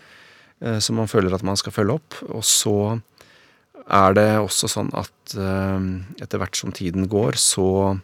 [0.62, 2.17] som man føler at man skal følge opp.
[2.30, 2.76] Og så
[3.91, 5.88] er det også sånn at eh,
[6.21, 7.97] etter hvert som tiden går, så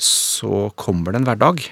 [0.00, 1.66] så kommer det en hverdag.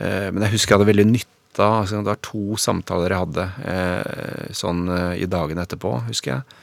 [0.00, 3.22] Eh, men jeg husker jeg hadde veldig nytte av altså, Det var to samtaler jeg
[3.24, 6.58] hadde eh, sånn eh, i dagene etterpå, husker jeg.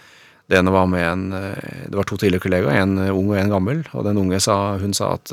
[0.48, 3.54] Det ene var med en eh, Det var to tidligere kollegaer, en ung og en
[3.54, 3.86] gammel.
[3.94, 5.32] Og den unge sa, hun sa at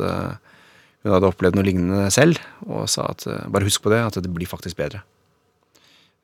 [1.04, 4.16] hun hadde opplevd noe lignende selv, og sa at eh, bare husk på det, at
[4.24, 5.02] det blir faktisk bedre.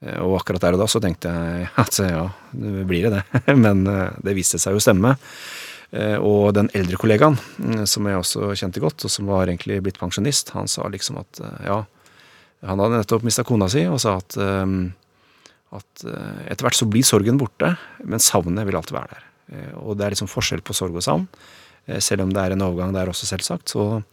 [0.00, 3.56] Eh, og akkurat der og da så tenkte jeg at ja, det blir det, det.
[3.64, 5.16] Men eh, det viste seg jo å stemme.
[6.22, 7.34] Og den eldre kollegaen,
[7.90, 11.40] som jeg også kjente godt, og som var egentlig blitt pensjonist, han sa liksom at
[11.66, 11.80] ja,
[12.62, 17.42] han hadde nettopp mista kona si, og sa at, at etter hvert så blir sorgen
[17.42, 17.72] borte,
[18.06, 19.26] men savnet vil alltid være der.
[19.82, 21.26] Og det er liksom forskjell på sorg og savn,
[21.98, 23.74] selv om det er en overgang der også, selvsagt.
[23.74, 24.04] så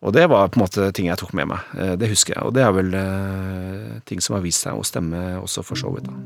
[0.00, 1.72] og det var på en måte ting jeg tok med meg.
[1.76, 2.44] Eh, det husker jeg.
[2.48, 5.92] Og det er vel eh, ting som har vist seg å stemme også for så
[5.92, 6.16] vidt, da.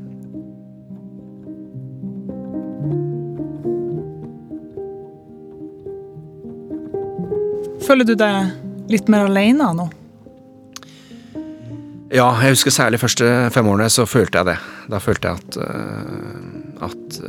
[7.85, 9.89] Føler du deg litt mer alene nå?
[12.15, 14.55] Ja, jeg husker særlig første fem årene så følte jeg det.
[14.89, 17.19] Da følte jeg at, uh, at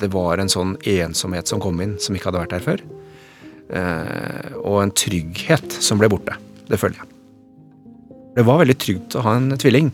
[0.00, 2.84] det var en sånn ensomhet som kom inn, som ikke hadde vært der før.
[3.72, 6.36] Eh, og en trygghet som ble borte.
[6.68, 7.10] Det føler jeg.
[8.34, 9.90] Det var veldig trygt å ha en tvilling.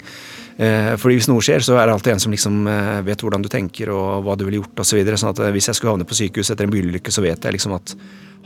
[0.61, 3.45] Eh, fordi hvis noe skjer, så er det alltid en som liksom eh, vet hvordan
[3.45, 4.93] du tenker og hva du ville gjort osv.
[4.93, 5.21] Så videre.
[5.21, 7.77] sånn at hvis jeg skulle havne på sykehus etter en bilulykke, så vet jeg liksom
[7.77, 7.95] at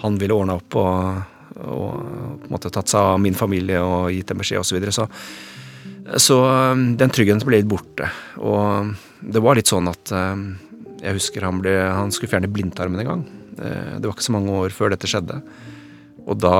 [0.02, 1.24] han ville ordna opp og,
[1.62, 1.88] og
[2.42, 4.74] på en måte tatt seg av min familie og gitt dem beskjed osv.
[4.74, 4.94] Så, videre.
[4.94, 5.08] så
[6.20, 6.36] så
[7.00, 8.10] den tryggheten ble litt borte.
[8.44, 8.90] Og
[9.24, 13.22] det var litt sånn at jeg husker han, ble, han skulle fjerne blindtarmen en gang.
[13.54, 15.40] Det var ikke så mange år før dette skjedde.
[16.24, 16.58] Og da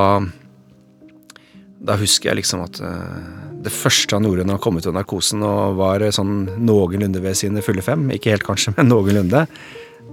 [1.85, 2.79] da husker jeg liksom at
[3.65, 7.37] det første han gjorde når han kom ut av narkosen og var sånn noenlunde ved
[7.39, 9.47] sine fulle fem, ikke helt kanskje, men noenlunde,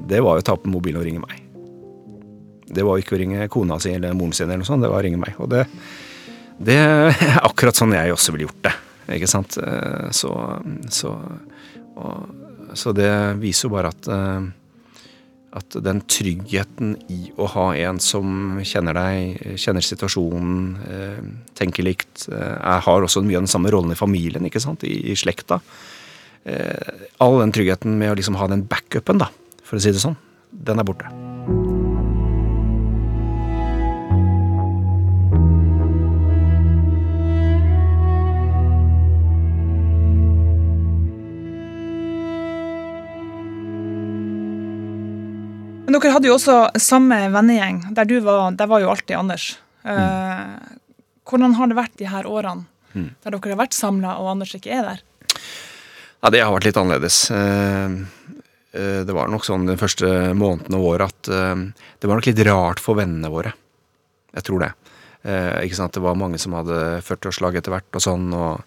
[0.08, 1.42] det var jo å ta opp mobilen og ringe meg.
[2.72, 4.92] Det var jo ikke å ringe kona si eller moren sin, eller noe sånt, det
[4.92, 5.36] var å ringe meg.
[5.44, 5.66] Og det,
[6.64, 7.12] det er
[7.50, 8.76] akkurat sånn jeg også ville gjort det.
[9.18, 9.58] Ikke sant?
[10.16, 10.32] Så,
[10.94, 11.12] så,
[12.00, 14.08] og, så det viser jo bare at
[15.52, 21.24] at den tryggheten i å ha en som kjenner deg, kjenner situasjonen, eh,
[21.60, 25.12] tenker likt, eh, har også mye av den samme rollen i familien, ikke sant, i,
[25.12, 25.60] i slekta.
[26.46, 29.28] Eh, all den tryggheten med å liksom ha den backupen, da,
[29.64, 30.18] for å si det sånn,
[30.52, 31.21] den er borte.
[45.92, 47.82] Men dere hadde jo også samme vennegjeng.
[47.92, 49.58] Der du var, der var jo alltid Anders.
[49.82, 50.62] Mm.
[51.26, 53.08] hvordan har det vært de her årene mm.
[53.24, 55.00] der dere har vært samla og Anders ikke er der?
[56.22, 57.18] Ja, Det har vært litt annerledes.
[57.34, 57.98] Eh,
[58.78, 61.32] eh, det var nok sånn den første måneden og året at
[62.00, 63.52] det var nok litt rart for vennene våre.
[64.32, 64.72] Jeg tror det.
[65.66, 65.98] Ikke sant?
[65.98, 68.30] Det var mange som hadde 40-årslag etter hvert og sånn.
[68.32, 68.62] og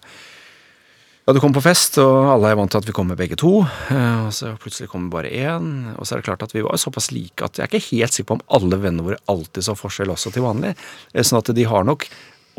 [1.25, 3.63] ja, du kommer på fest, og alle er vant til at vi kommer begge to.
[3.89, 5.71] Eh, og så plutselig kommer bare én.
[5.95, 8.13] Og så er det klart at vi var såpass like at jeg er ikke helt
[8.13, 10.75] sikker på om alle vennene våre alltid så forskjell også til vanlig.
[11.15, 12.05] Eh, sånn at de har nok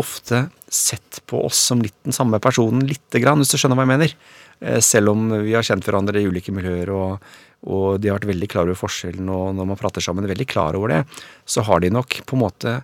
[0.02, 3.84] ofte sett på oss som litt den samme personen lite grann, hvis du skjønner hva
[3.86, 4.14] jeg mener.
[4.58, 7.28] Eh, selv om vi har kjent hverandre i ulike miljøer, og,
[7.70, 10.74] og de har vært veldig klar over forskjellen, og når man prater sammen, veldig klar
[10.74, 11.04] over det,
[11.46, 12.74] så har de nok på en måte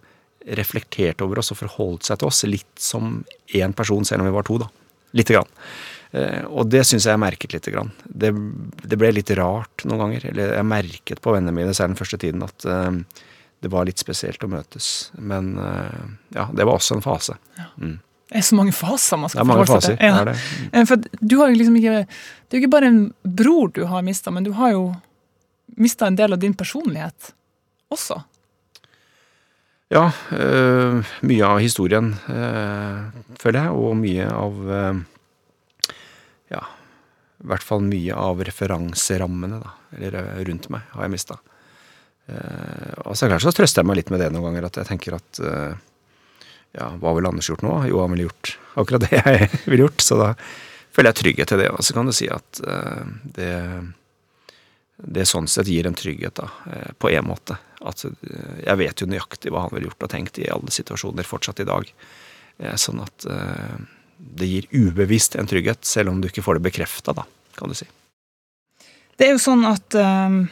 [0.59, 3.19] reflektert over oss og forholdt seg til oss litt som
[3.51, 4.71] én person, selv om vi var to, da.
[5.17, 5.51] Lite grann.
[6.13, 7.91] Eh, og det syns jeg jeg merket lite grann.
[8.05, 8.33] Det,
[8.85, 10.31] det, ble litt rart noen ganger.
[10.33, 13.29] Eller jeg merket på vennene mine særlig den første tiden at uh,
[13.63, 14.89] det var litt spesielt å møtes.
[15.19, 17.39] Men uh, ja, det var også en fase.
[17.61, 17.69] Ja.
[17.81, 18.01] Mm.
[18.33, 20.09] Det er så mange faser man skal forholde seg til.
[20.09, 20.25] Ja.
[20.25, 20.37] Det.
[20.73, 20.85] Mm.
[20.89, 23.03] For du har jo liksom ikke Det er jo ikke bare en
[23.41, 24.87] bror du har mista, men du har jo
[25.81, 27.33] mista en del av din personlighet
[27.93, 28.23] også.
[29.93, 33.01] Ja, øh, mye av historien, øh,
[33.41, 35.01] føler jeg, og mye av øh,
[36.53, 36.63] Ja,
[37.43, 41.39] i hvert fall mye av referanserammene, da, eller rundt meg, har jeg mista.
[43.03, 45.17] og så klart så trøster jeg meg litt med det noen ganger, at jeg tenker
[45.17, 47.73] at ja, hva ville Anders gjort nå?
[47.89, 50.29] Jo, han ville gjort akkurat det jeg ville gjort, så da
[50.95, 51.71] føler jeg trygghet til det.
[51.73, 52.63] Og så kan du si at
[53.37, 53.51] det
[55.03, 57.57] det sånn sett gir en trygghet, da, eh, på en måte.
[57.89, 61.27] At eh, jeg vet jo nøyaktig hva han ville gjort og tenkt i alle situasjoner
[61.27, 61.91] fortsatt i dag.
[62.59, 63.27] Eh, sånn at
[64.23, 67.25] det gir ubevisst en trygghet, selv om du ikke får det bekrefta, da,
[67.59, 67.89] kan du si.
[69.19, 70.45] Det er jo sånn at um,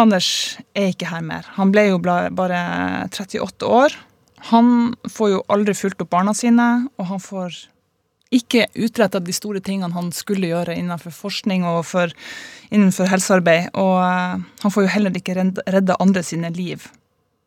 [0.00, 1.46] Anders er ikke her mer.
[1.54, 2.58] Han ble jo bare
[3.06, 3.94] 38 år.
[4.50, 7.60] Han får jo aldri fulgt opp barna sine, og han får
[8.34, 12.12] ikke utretta de store tingene han skulle gjøre innenfor forskning og for,
[12.70, 13.70] innenfor helsearbeid.
[13.80, 16.88] Og uh, han får jo heller ikke redda andre sine liv.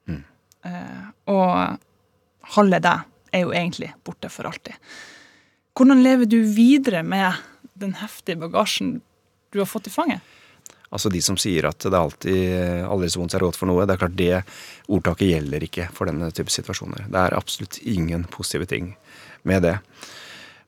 [0.08, 0.24] Mm.
[0.66, 4.76] Uh, og halve deg er jo egentlig borte for alltid.
[5.78, 7.38] Hvordan lever du videre med
[7.78, 8.98] den heftige bagasjen
[9.54, 10.24] du har fått i fanget?
[10.88, 13.84] Altså De som sier at det alltid aldri så vondt er råd for noe.
[13.86, 14.38] Det er klart det
[14.88, 17.10] ordtaket gjelder ikke for denne type situasjoner.
[17.12, 18.94] Det er absolutt ingen positive ting
[19.48, 19.76] med det.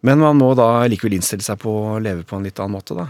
[0.05, 2.95] Men man må da likevel innstille seg på å leve på en litt annen måte,
[2.95, 3.09] da.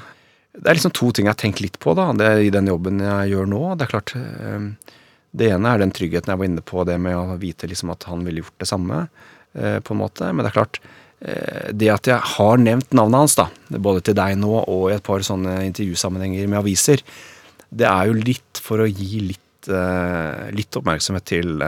[0.60, 2.10] Det er liksom to ting jeg har tenkt litt på da,
[2.42, 3.62] i den jobben jeg gjør nå.
[3.78, 4.96] Det er klart, eh,
[5.38, 8.08] det ene er den tryggheten jeg var inne på, det med å vite liksom at
[8.10, 9.04] han ville gjort det samme.
[9.54, 10.80] Eh, på en måte, Men det er klart,
[11.22, 14.96] eh, det at jeg har nevnt navnet hans, da, både til deg nå og i
[14.98, 17.06] et par sånne intervjusammenhenger med aviser,
[17.70, 21.62] det er jo litt for å gi litt, litt oppmerksomhet til,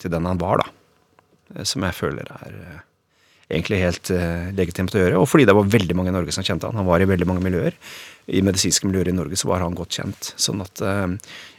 [0.00, 1.64] til den han var, da.
[1.68, 2.85] Som jeg føler er
[3.46, 5.18] egentlig helt uh, legitimt å gjøre.
[5.20, 6.78] Og fordi det var veldig mange i Norge som kjente han.
[6.80, 7.76] Han var i veldig mange miljøer.
[8.26, 10.32] I medisinske miljøer i Norge så var han godt kjent.
[10.40, 11.06] Sånn at uh,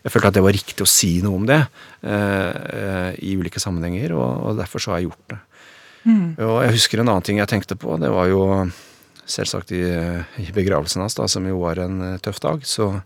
[0.04, 4.16] jeg følte at det var riktig å si noe om det uh, i ulike sammenhenger,
[4.18, 5.40] og, og, derfor så har jeg gjort det.
[6.08, 6.28] Mm.
[6.44, 7.96] Og jeg husker en annen ting jeg tenkte på.
[8.00, 8.42] Det var jo
[9.28, 9.84] selvsagt i,
[10.40, 12.64] i begravelsen hans, da, som jo var en tøff dag.
[12.68, 12.98] Så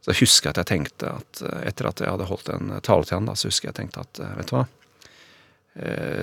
[0.00, 3.18] Så husker jeg at jeg tenkte at etter at jeg hadde holdt en tale til
[3.18, 4.62] han, da, så husker jeg at jeg tenkte at vet du hva,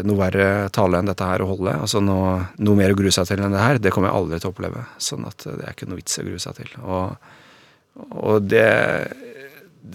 [0.03, 1.71] noe verre tale enn dette her å holde.
[1.71, 4.39] altså noe, noe, mer å grue seg til enn det her, det kommer jeg aldri
[4.41, 4.83] til å oppleve.
[5.01, 6.73] Sånn at det er ikke noe vits å grue seg til.
[6.83, 7.31] Og,
[8.11, 8.67] og det,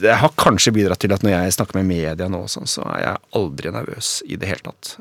[0.01, 3.05] det har kanskje bidratt til at når jeg snakker med media nå, sånn, så er
[3.05, 4.95] jeg aldri nervøs i det hele tatt.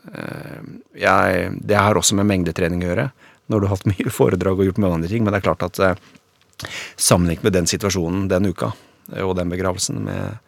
[1.00, 3.10] Jeg, det har også med mengdetrening å gjøre.
[3.52, 5.24] Når du har hatt mye foredrag og gjort mye andre ting.
[5.24, 5.80] Men det er klart at
[7.00, 8.74] sammenlignet med den situasjonen den uka,
[9.24, 10.40] og den begravelsen med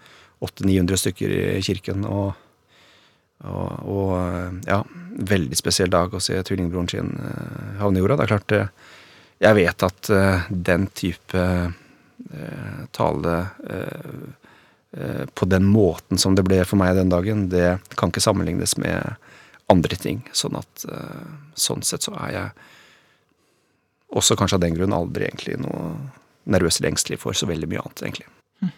[0.44, 2.34] 800-900 stykker i kirken og
[3.44, 4.12] og, og,
[4.68, 4.84] ja,
[5.34, 8.18] veldig spesiell dag å se tvillingbroren sin uh, havne i jorda.
[8.20, 8.68] Det er klart, uh,
[9.44, 10.10] jeg vet at
[10.50, 11.42] den type
[12.96, 13.34] tale
[15.36, 19.04] på den måten som det ble for meg den dagen, det kan ikke sammenlignes med
[19.74, 20.22] andre ting.
[20.32, 20.86] Sånn at
[21.60, 22.48] sånn sett så er jeg
[24.16, 25.92] også kanskje av den grunn aldri egentlig noe
[26.48, 28.30] nervøs eller engstelig for så veldig mye annet, egentlig.
[28.64, 28.72] Mm.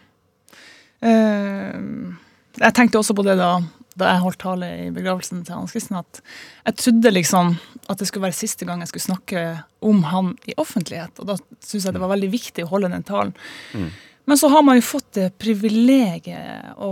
[2.58, 3.60] jeg tenkte også på det da
[3.96, 6.20] da jeg holdt tale i begravelsen til Hans Kristen, at
[6.66, 7.54] jeg trodde liksom
[7.88, 9.44] at det skulle være siste gang jeg skulle snakke
[9.86, 11.22] om han i offentlighet.
[11.22, 13.32] Og da syns jeg det var veldig viktig å holde den talen.
[13.72, 13.88] Mm.
[14.26, 16.92] Men så har man jo fått det privilegiet å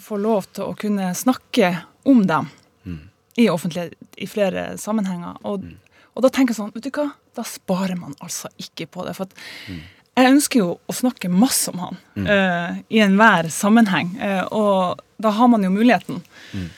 [0.00, 1.70] få lov til å kunne snakke
[2.08, 2.48] om dem
[2.82, 3.02] mm.
[3.44, 5.38] i offentlighet i flere sammenhenger.
[5.46, 6.00] Og, mm.
[6.14, 9.14] og, da tenker jeg sånn, vet du hva, da sparer man altså ikke på det.
[9.18, 9.36] For at
[9.68, 9.82] mm.
[10.14, 12.26] Jeg ønsker jo å snakke masse om han mm.
[12.28, 16.22] uh, i enhver sammenheng, uh, og da har man jo muligheten.
[16.54, 16.68] Mm.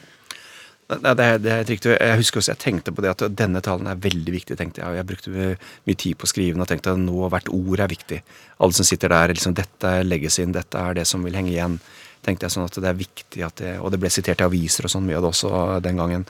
[0.87, 1.95] Det, det, er, det, er, helt riktig.
[1.99, 4.57] Jeg husker også jeg tenkte på det at denne talen er veldig viktig.
[4.57, 7.51] tenkte Jeg Jeg brukte mye tid på å skrive den og tenkte at nå hvert
[7.51, 8.21] ord er viktig.
[8.63, 11.81] Alle som sitter der, liksom, dette legges inn, dette er det som vil henge igjen.
[12.23, 14.87] tenkte jeg sånn at det er viktig at det, Og det ble sitert i aviser
[14.87, 16.25] og sånn mye av det også den gangen.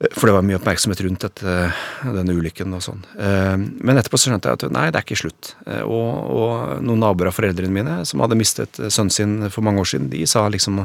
[0.00, 1.54] For det var mye oppmerksomhet rundt dette,
[2.00, 3.02] denne ulykken og sånn.
[3.20, 5.50] Eh, men etterpå så skjønte jeg at nei, det er ikke slutt.
[5.66, 9.82] Eh, og, og, noen naboer av foreldrene mine som hadde mistet sønnen sin for mange
[9.82, 10.80] år siden, de sa liksom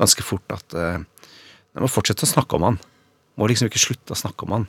[0.00, 1.28] ganske fort at de eh,
[1.78, 2.80] må fortsette å snakke om han.
[3.38, 4.66] Må liksom ikke slutte å snakke om han.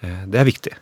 [0.00, 0.72] Det er viktig.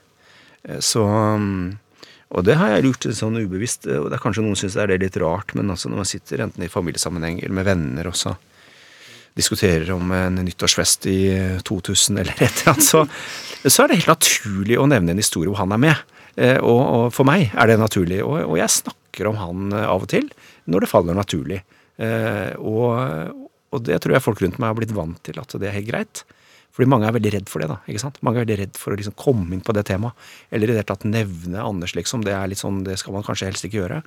[0.82, 3.86] Så Og det har jeg gjort sånn ubevisst.
[3.86, 6.42] og det er Kanskje noen syns det er litt rart, men altså når man sitter
[6.44, 8.34] enten i familiesammenheng eller med venner også,
[9.36, 11.18] diskuterer om en nyttårsfest i
[11.68, 13.04] 2000 eller et eller annet, så,
[13.64, 16.16] så er det helt naturlig å nevne en historie hvor han er med.
[16.38, 18.22] Eh, og, og for meg er det naturlig.
[18.24, 20.30] Og, og, jeg snakker om han eh, av og til
[20.70, 21.62] når det faller naturlig.
[21.98, 23.38] Eh, og,
[23.72, 25.90] og, det tror jeg folk rundt meg har blitt vant til at det er helt
[25.90, 26.24] greit.
[26.76, 27.70] Fordi mange er veldig redd for det.
[27.72, 28.20] da, ikke sant?
[28.22, 30.28] Mange er veldig redd for å liksom komme inn på det temaet.
[30.54, 32.22] Eller i det hele tatt nevne Anders, liksom.
[32.26, 34.02] Det er litt sånn, det skal man kanskje helst ikke gjøre.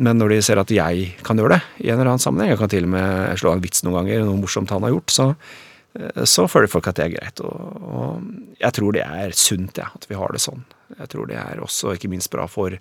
[0.00, 2.60] Men når de ser at jeg kan gjøre det i en eller annen sammenheng, jeg
[2.62, 5.26] kan til og med slå en vits noen ganger, noe morsomt han har gjort, så,
[5.98, 7.44] eh, så føler folk at det er greit.
[7.44, 10.64] Og, og jeg tror det er sunt, ja, at vi har det sånn.
[10.96, 12.78] Jeg tror det er også ikke minst bra for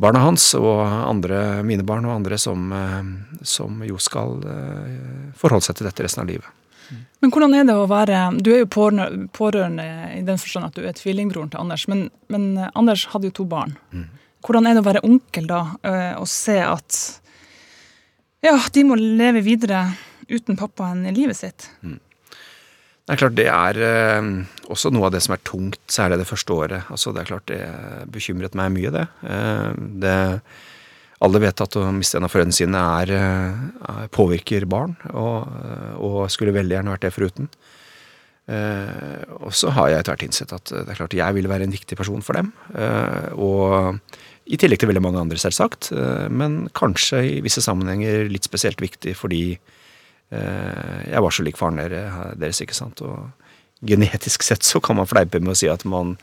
[0.00, 3.12] barna hans og andre, mine barn og andre som, eh,
[3.44, 6.48] som jo skal eh, forholde seg til dette resten av livet.
[7.20, 10.84] Men hvordan er det å være Du er jo pårørende i den forstand at du
[10.86, 13.74] er tvillingbroren til Anders, men, men Anders hadde jo to barn.
[13.90, 14.06] Mm.
[14.46, 16.98] Hvordan er det å være onkel da, eh, og se at
[18.46, 19.88] ja, de må leve videre
[20.30, 21.70] uten pappaen i livet sitt?
[21.82, 21.98] Mm.
[23.06, 24.28] Det er klart det er eh,
[24.66, 26.88] også noe av det som er tungt, særlig det første året.
[26.90, 27.60] Altså Det er klart det
[28.10, 29.04] bekymret meg mye, det.
[29.22, 29.68] Eh,
[30.02, 30.16] det
[31.22, 35.46] alle vet at å miste en av foreldrene sine er, er, påvirker barn, og,
[35.96, 37.48] og, skulle veldig gjerne vært det foruten.
[38.52, 41.64] Eh, og så har jeg etter hvert innsett at det er klart jeg vil være
[41.64, 42.50] en viktig person for dem.
[43.38, 44.02] Og
[44.46, 45.90] i tillegg til veldig mange andre, selvsagt.
[45.94, 51.58] Eh, men kanskje i visse sammenhenger litt spesielt viktig fordi eh, jeg var så lik
[51.58, 53.02] faren deres, ikke sant.
[53.02, 56.14] Og genetisk sett så kan man fleipe med å si at man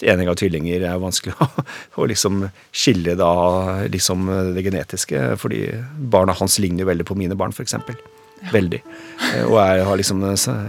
[0.00, 1.48] til ening av tvillinger er vanskelig å,
[2.00, 3.32] å liksom skille da
[3.90, 5.32] liksom det genetiske.
[5.42, 5.64] Fordi
[6.14, 7.80] barna hans ligner jo veldig på mine barn, f.eks.
[8.52, 8.82] Veldig.
[9.32, 10.22] Eh, og jeg har liksom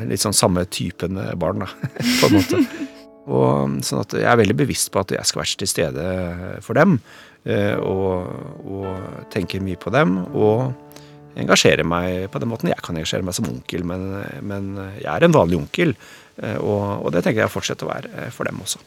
[0.10, 1.70] litt sånn samme typen barn, da,
[2.20, 2.83] på en måte.
[3.24, 6.08] Og, sånn at jeg er veldig bevisst på at jeg skal være til stede
[6.66, 6.98] for dem.
[7.44, 8.28] Eh, og,
[8.64, 10.18] og tenker mye på dem.
[10.36, 10.74] Og
[11.40, 13.86] engasjere meg på den måten jeg kan engasjere meg som onkel.
[13.88, 14.10] Men,
[14.46, 15.96] men jeg er en vanlig onkel,
[16.42, 18.84] eh, og, og det tenker jeg fortsetter å være for dem også.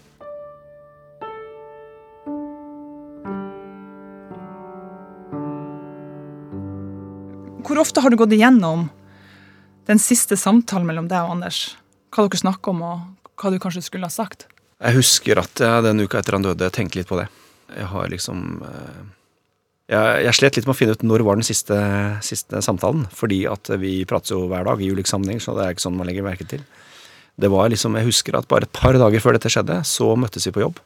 [7.66, 8.86] Hvor ofte har du gått igjennom
[9.88, 11.74] den siste samtalen mellom deg og Anders?
[12.14, 14.46] Hva dere snakker om, og hva du kanskje skulle ha sagt?
[14.76, 17.28] Jeg husker at jeg den uka etter han døde, tenkte litt på det.
[17.72, 19.04] Jeg har liksom eh,
[19.92, 21.78] jeg, jeg, slet litt med å finne ut når var den siste,
[22.26, 23.06] siste samtalen.
[23.14, 25.96] Fordi at vi prates jo hver dag i ulik sammenheng, så det er ikke sånn
[25.98, 26.64] man legger merke til.
[27.36, 30.48] Det var liksom, Jeg husker at bare et par dager før dette skjedde, så møttes
[30.48, 30.80] vi på jobb.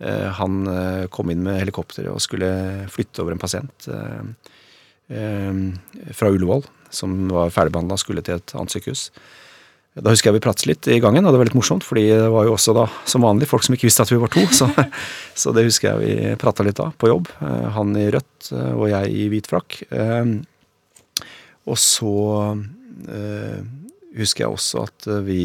[0.00, 2.50] Eh, han eh, kom inn med helikopteret og skulle
[2.90, 3.90] flytte over en pasient
[5.10, 6.60] fra Ullevål,
[6.94, 9.08] som var ferdigbehandla og skulle til et annet sykehus.
[9.98, 12.28] Da husker jeg vi pratet litt i gangen, og det var litt morsomt, fordi det
[12.30, 14.44] var jo også da, som vanlig, folk som ikke visste at vi var to.
[14.54, 14.68] Så,
[15.42, 17.26] så det husker jeg vi prata litt da, på jobb.
[17.42, 19.80] Eh, Han i rødt eh, og jeg i hvit frakk.
[19.90, 20.36] Eh,
[21.70, 22.12] Og så
[24.20, 25.42] husker jeg også at vi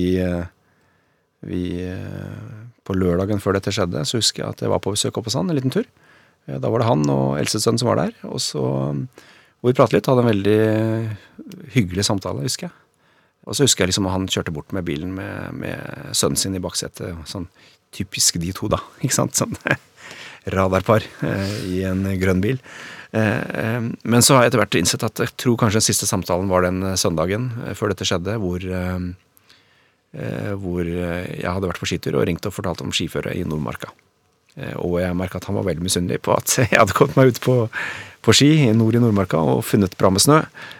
[1.45, 1.61] vi
[2.85, 5.37] På lørdagen før dette skjedde, så husker jeg at jeg var på besøk oppe hos
[5.39, 5.85] han en liten tur.
[6.45, 8.13] Da var det han og eldstesønnen som var der.
[8.29, 10.57] Og så hvor vi pratet litt, hadde en veldig
[11.73, 12.75] hyggelig samtale, husker jeg.
[13.45, 16.63] Og så husker jeg liksom han kjørte bort med bilen med, med sønnen sin i
[16.63, 17.13] baksetet.
[17.29, 17.47] Sånn
[17.95, 18.81] typisk de to, da.
[19.05, 19.37] Ikke sant?
[19.37, 19.55] Sånn
[20.55, 22.59] radarpar eh, i en grønn bil.
[23.15, 26.09] Eh, eh, men så har jeg etter hvert innsett at jeg tror kanskje den siste
[26.09, 31.81] samtalen var den eh, søndagen eh, før dette skjedde, hvor, eh, hvor jeg hadde vært
[31.81, 33.89] på skitur og ringt og fortalt om skiføret i Nordmarka.
[34.79, 37.41] Og jeg merka at han var veldig misunnelig på at jeg hadde kommet meg ut
[37.43, 37.55] på,
[38.25, 40.39] på ski nord i Nordmarka og funnet bra med snø.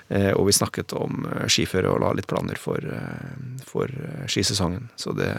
[0.10, 3.92] Eh, Og vi snakket om eh, skiføre og la litt planer for, eh, for
[4.26, 4.90] skisesongen.
[4.98, 5.30] Så det,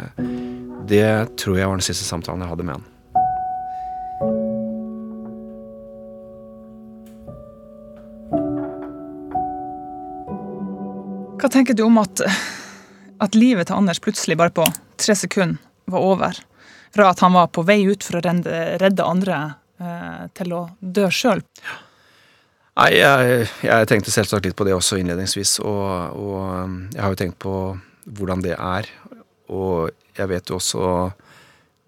[0.87, 2.93] det tror jeg var den siste samtalen jeg hadde med han.
[11.37, 12.23] Hva tenker du om at,
[13.23, 14.67] at livet til Anders plutselig bare på
[14.99, 15.59] tre sekunder
[15.91, 16.39] var over?
[16.95, 19.41] Fra at han var på vei ut for å redde, andre,
[20.35, 21.43] til å dø sjøl.
[22.77, 27.15] Nei, jeg, jeg tenkte selvsagt litt på det også innledningsvis, og, og um, jeg har
[27.15, 27.53] jo tenkt på
[28.19, 28.89] hvordan det er.
[29.49, 30.91] Og jeg vet jo også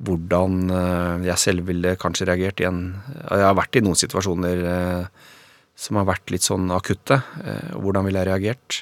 [0.06, 2.80] hvordan eh, jeg selv ville kanskje reagert igjen.
[3.18, 5.30] Jeg har vært i noen situasjoner eh,
[5.78, 7.18] som har vært litt sånn akutte.
[7.42, 8.78] eh, Hvordan ville jeg reagert?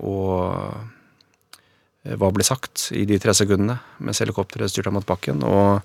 [0.00, 0.72] Og
[2.08, 5.44] hva ble sagt i de tre sekundene mens helikopteret styrta mot bakken?
[5.44, 5.84] Og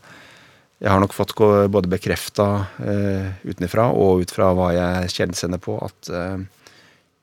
[0.84, 1.32] jeg har nok fått
[1.72, 2.48] både bekrefta
[2.84, 6.44] eh, utenfra og ut fra hva jeg kjenner på, at eh,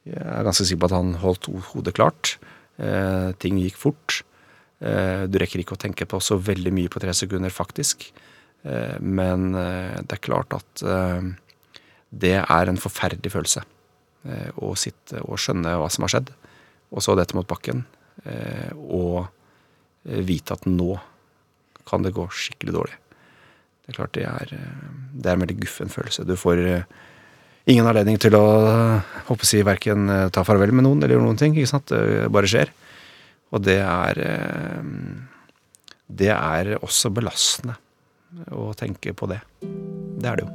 [0.08, 2.38] jeg er ganske sikker på at han holdt hodet klart.
[2.80, 4.22] Eh, ting gikk fort.
[4.80, 8.06] Eh, du rekker ikke å tenke på så veldig mye på tre sekunder, faktisk.
[8.64, 10.84] Eh, men eh, det er klart at
[12.10, 13.62] det er en forferdelig følelse.
[14.60, 16.32] Å sitte og skjønne hva som har skjedd,
[16.92, 17.84] og så dette mot bakken.
[18.84, 19.30] Og
[20.28, 20.98] vite at nå
[21.88, 22.98] kan det gå skikkelig dårlig.
[23.90, 26.22] Det er klart det er, eh, det er en veldig guffen følelse.
[26.28, 26.84] Du får eh,
[27.66, 28.44] ingen anledning til å
[29.26, 31.56] håper si, verken eh, ta farvel med noen eller gjøre noen ting.
[31.58, 31.90] ikke sant?
[31.90, 32.70] Det bare skjer.
[33.50, 34.86] Og det er eh,
[36.06, 37.74] Det er også belastende
[38.54, 39.40] å tenke på det.
[39.60, 40.50] Det er det jo.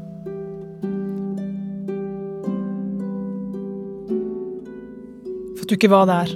[5.56, 6.32] For at du ikke var der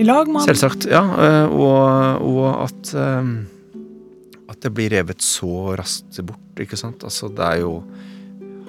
[0.00, 0.48] i lag med han.
[0.48, 1.02] Selvsagt, ja.
[1.20, 3.32] eh, Og, og at eh,
[4.52, 7.04] At det blir revet så raskt bort, ikke sant.
[7.08, 7.76] Altså, det er jo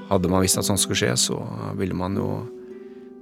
[0.04, 1.38] Hadde man visst at sånn skulle skje, så
[1.80, 2.28] ville man jo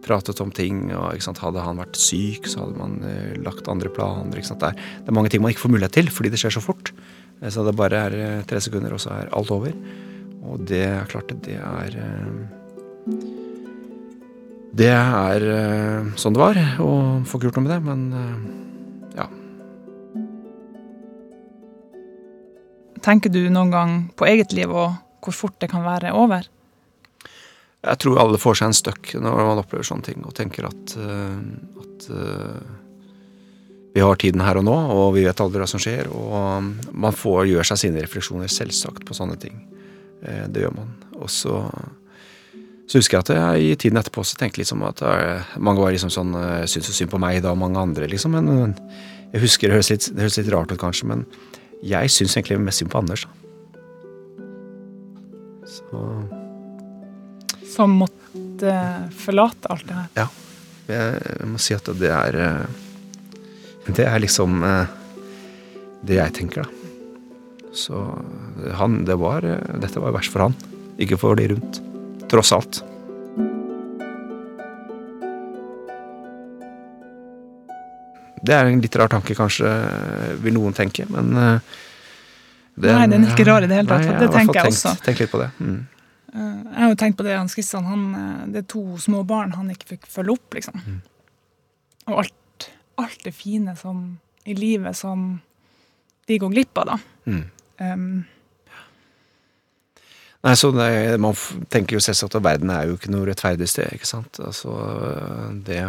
[0.03, 0.89] pratet om ting.
[0.89, 1.41] Og, ikke sant?
[1.43, 4.39] Hadde han vært syk, så hadde man uh, lagt andre planer.
[4.39, 4.63] Ikke sant?
[4.63, 6.63] Det, er, det er mange ting man ikke får mulighet til, fordi det skjer så
[6.63, 6.91] fort.
[7.39, 9.77] Eh, Så det bare er eh, tre sekunder, og så er alt over.
[10.41, 12.41] Og det er klart, det er uh,
[14.81, 15.45] Det er
[16.17, 16.91] sånn det var, å
[17.27, 18.70] få ikke gjort noe med det, men
[23.01, 26.47] Tenker du noen gang på eget liv og hvor fort det kan være over?
[27.81, 30.95] Jeg tror alle får seg en støkk når man opplever sånne ting, og tenker at,
[31.01, 31.37] eh,
[31.81, 32.59] at eh,
[33.95, 36.09] vi har tiden her og nå, og vi vet aldri hva som skjer.
[36.13, 39.57] Og man får gjøre seg sine refleksjoner, selvsagt, på sånne ting.
[40.21, 40.93] Eh, Det gjør man.
[41.17, 41.57] Og så,
[42.85, 45.93] så husker jeg at jeg i tiden etterpå så tenkte liksom at eh, mange var
[45.93, 46.37] liksom sånn
[46.69, 48.37] Syns så synd på meg da, og mange andre, liksom.
[48.37, 48.77] Men
[49.33, 51.25] jeg husker, det høres, litt, det høres litt rart ut kanskje, men
[51.81, 53.25] jeg syns egentlig mest synd på Anders.
[55.71, 56.01] Så
[57.71, 58.75] Som måtte
[59.17, 60.09] forlate alt det her.
[60.19, 60.27] Ja.
[60.91, 62.79] Jeg, må si at det er eh,
[63.87, 64.97] Det er liksom eh,
[66.01, 66.77] det jeg tenker, da.
[67.77, 67.95] Så
[68.75, 70.57] han, det var eh, Dette var verst for han,
[71.01, 71.81] ikke for de rundt.
[72.31, 72.81] Tross alt.
[78.41, 79.69] Det er en litt rar tanke, kanskje,
[80.41, 81.35] vil noen tenke, men
[82.75, 84.71] den, Nei, den er ikke rar i det hele tatt, Nei, jeg det tenker jeg
[84.71, 84.93] tenkt, også.
[85.05, 85.49] Tenk litt på det.
[85.59, 85.79] Mm.
[86.33, 87.87] Eh, Jeg har jo tenkt på det, Hans Kristian.
[87.89, 90.83] Han, eh, det er to små barn han ikke fikk følge opp, liksom.
[90.85, 90.99] Mm.
[92.07, 92.69] Og alt,
[93.01, 94.03] alt det fine som,
[94.45, 95.41] i livet som
[96.27, 96.99] de går glipp av, da.
[97.27, 97.43] Mm.
[97.81, 98.05] Um,
[100.41, 101.35] Nei, så det, Man
[101.69, 104.39] tenker jo selvsagt at verden er jo ikke noe rettferdig sted, ikke sant.
[104.41, 104.73] Altså,
[105.67, 105.83] det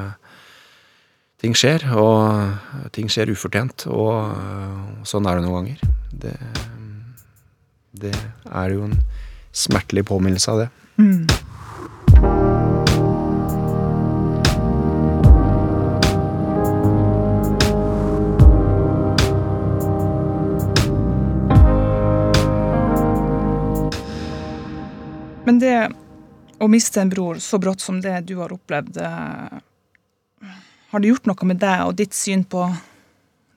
[1.42, 5.80] Ting skjer, og ting skjer ufortjent, og øh, sånn er det noen ganger.
[6.22, 6.36] Det,
[7.98, 8.12] Det
[8.46, 8.94] er jo en
[9.50, 10.68] smertelig påminnelse av det.
[25.42, 25.90] Men det
[26.62, 29.60] å miste en bror så brått som det du har opplevd, eh,
[30.92, 32.66] har det gjort noe med deg og ditt syn på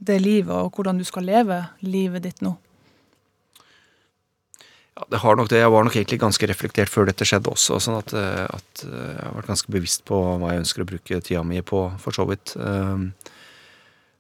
[0.06, 2.56] det livet, og hvordan du skal leve livet ditt nå?
[4.96, 5.60] Ja, det har nok det.
[5.60, 9.10] Jeg var nok egentlig ganske reflektert før dette skjedde også, sånn at, eh, at eh,
[9.12, 12.16] jeg har vært ganske bevisst på hva jeg ønsker å bruke tida mi på, for
[12.16, 12.56] så vidt.
[12.56, 13.10] Um,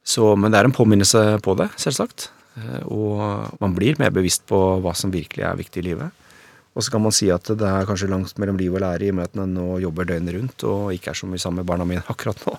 [0.05, 2.27] Så, men det er en påminnelse på det, selvsagt.
[2.59, 6.24] Eh, Og man blir mer bevisst på hva som virkelig er viktig i livet.
[6.75, 9.11] Og så kan man si at det er kanskje langt mellom liv og lære i
[9.13, 11.69] og med at man nå jobber døgnet rundt og ikke er så mye sammen med
[11.69, 12.57] barna mine akkurat nå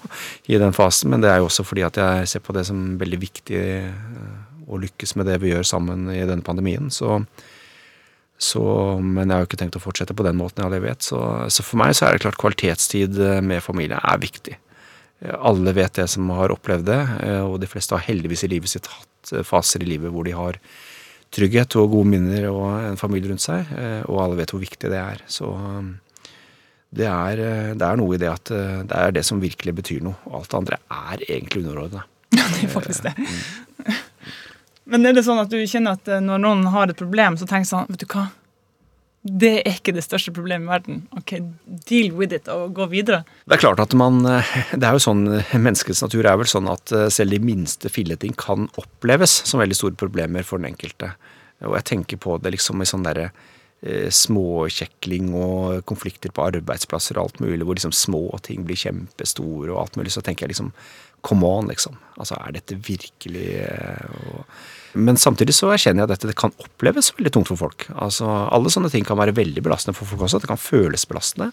[0.48, 2.96] i den fasen, men det er jo også fordi at jeg ser på det som
[3.00, 4.32] veldig viktig eh,
[4.66, 6.88] å lykkes med det vi gjør sammen i denne pandemien.
[6.90, 7.20] Så,
[8.40, 8.62] så,
[8.98, 11.06] men jeg har jo ikke tenkt å fortsette på den måten jeg allerede vet.
[11.06, 11.20] Så,
[11.52, 14.56] så for meg så er det klart kvalitetstid med familie er viktig.
[15.24, 18.72] Alle vet det som har opplevd det, eh, og de fleste har heldigvis i livet
[18.72, 20.58] sitt hatt eh, faser i livet hvor de har
[21.34, 24.90] trygghet og gode minner og en familie rundt seg, eh, og alle vet hvor viktig
[24.92, 25.22] det er.
[25.30, 25.52] Så
[26.96, 27.42] det er,
[27.76, 30.16] det er noe i det at det er det som virkelig betyr noe.
[30.30, 32.06] og Alt det andre er egentlig underordna.
[32.36, 33.14] Ja, det er faktisk det.
[34.86, 37.48] Men er det sånn at du kjenner at eh, når noen har et problem, så
[37.48, 38.28] tenker du sånn Vet du hva?
[39.36, 41.00] Det er ikke det største problemet i verden.
[41.18, 41.34] Ok,
[41.88, 43.24] Deal with it og gå videre.
[43.44, 46.92] Det er klart at man Det er jo sånn Menneskets natur er vel sånn at
[46.94, 51.12] eh, selv de minste filleting kan oppleves som veldig store problemer for den enkelte.
[51.64, 57.16] Og jeg tenker på det liksom i sånn derre eh, småkjekling og konflikter på arbeidsplasser
[57.16, 60.56] og alt mulig, hvor liksom små ting blir kjempestore og alt mulig, så tenker jeg
[60.56, 60.72] liksom
[61.26, 61.96] Come on, liksom.
[62.16, 64.44] Altså, er dette virkelig eh, og,
[64.94, 67.88] Men samtidig så erkjenner jeg at dette det kan oppleves veldig tungt for folk.
[67.92, 70.40] Altså, Alle sånne ting kan være veldig belastende for folk også.
[70.44, 71.50] Det kan føles belastende.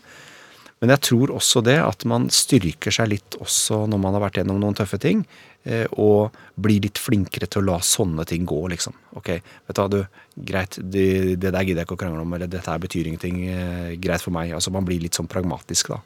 [0.84, 4.42] Men jeg tror også det at man styrker seg litt også når man har vært
[4.42, 5.22] gjennom noen tøffe ting,
[5.64, 8.98] eh, og blir litt flinkere til å la sånne ting gå, liksom.
[9.16, 10.02] Ok, vet du hva, du,
[10.36, 11.08] greit, det,
[11.40, 14.26] det der gidder jeg ikke å krangle om, eller dette her betyr ingenting, eh, greit
[14.26, 14.52] for meg.
[14.58, 16.02] Altså man blir litt sånn pragmatisk, da.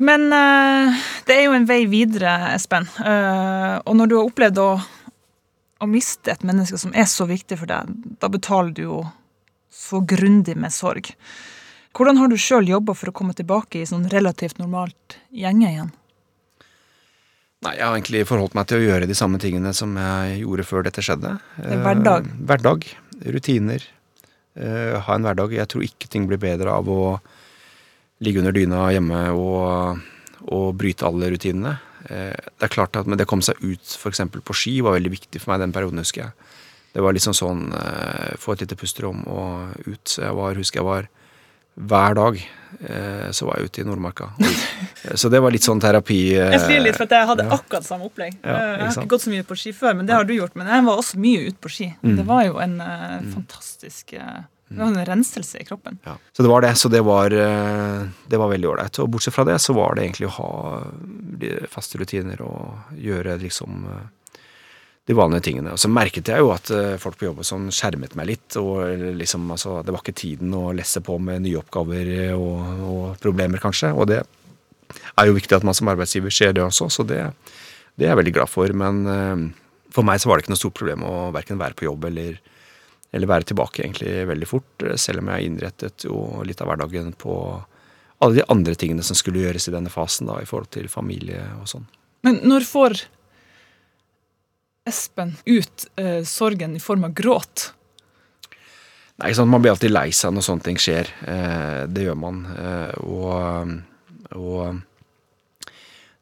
[0.00, 2.88] Men uh, det er jo en vei videre, Espen.
[2.98, 4.70] Uh, og når du har opplevd å,
[5.82, 7.90] å miste et menneske som er så viktig for deg,
[8.22, 9.00] da betaler du jo
[9.72, 11.12] så grundig med sorg.
[11.96, 15.90] Hvordan har du sjøl jobba for å komme tilbake i sånn relativt normalt gjenge igjen?
[17.62, 20.66] Nei, Jeg har egentlig forholdt meg til å gjøre de samme tingene som jeg gjorde
[20.66, 21.36] før dette skjedde.
[21.58, 22.26] Det er hverdag.
[22.26, 22.86] Eh, hverdag.
[23.36, 23.84] Rutiner.
[24.58, 25.54] Eh, ha en hverdag.
[25.54, 27.02] Jeg tror ikke ting blir bedre av å
[28.22, 30.02] ligge under dyna hjemme og,
[30.48, 31.76] og bryte alle rutinene.
[32.08, 34.24] Eh, det er klart at Men det å komme seg ut f.eks.
[34.42, 36.50] på ski var veldig viktig for meg den perioden, husker jeg.
[36.92, 40.02] Det var liksom sånn eh, Få et lite pusterom og ut.
[40.08, 41.10] Så jeg var, husker jeg var
[41.72, 44.26] hver dag eh, så var jeg ute i Nordmarka.
[45.20, 46.18] Så det var litt sånn terapi.
[46.36, 47.56] Jeg flirer litt, for at jeg hadde ja.
[47.56, 48.36] akkurat samme opplegg.
[48.44, 50.52] Ja, jeg har ikke gått så mye på ski før, men det har du gjort.
[50.58, 51.88] Men jeg var også mye ute på ski.
[52.04, 52.12] Mm.
[52.20, 53.32] Det var jo en mm.
[53.32, 54.12] fantastisk
[54.72, 55.98] Det var en renselse i kroppen.
[56.06, 56.16] Ja.
[56.32, 56.72] Så det var det.
[56.80, 58.98] Så det var, eh, det var veldig ålreit.
[59.02, 60.50] Og bortsett fra det, så var det egentlig å ha
[61.42, 64.38] de faste rutiner og gjøre liksom eh,
[65.10, 65.74] de vanlige tingene.
[65.74, 68.58] Og så merket jeg jo at eh, folk på jobben sånn skjermet meg litt.
[68.60, 68.84] og
[69.18, 73.62] liksom, altså, Det var ikke tiden å lesse på med nye oppgaver og, og problemer,
[73.62, 73.92] kanskje.
[73.96, 77.24] Og det er jo viktig at man som arbeidsgiver ser det også, så det,
[77.96, 78.72] det er jeg veldig glad for.
[78.76, 79.44] Men eh,
[79.92, 82.38] for meg så var det ikke noe stort problem å verken være på jobb eller,
[83.12, 87.12] eller være tilbake egentlig veldig fort, eh, selv om jeg innrettet jo litt av hverdagen
[87.18, 87.34] på
[88.22, 91.42] alle de andre tingene som skulle gjøres i denne fasen da, i forhold til familie
[91.60, 91.88] og sånn.
[92.22, 93.04] Men når får
[94.86, 97.68] Espen ut eh, sorgen i form av gråt?
[99.20, 99.52] Nei, ikke sant?
[99.52, 101.10] Man blir alltid lei seg når sånne ting skjer.
[101.30, 102.40] Eh, det gjør man.
[102.50, 103.76] Eh, og,
[104.34, 104.80] og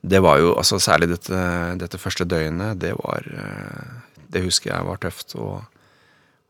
[0.01, 1.41] det var jo altså Særlig dette,
[1.81, 3.91] dette første døgnet, det var eh,
[4.33, 5.37] Det husker jeg var tøft.
[5.41, 5.65] Og,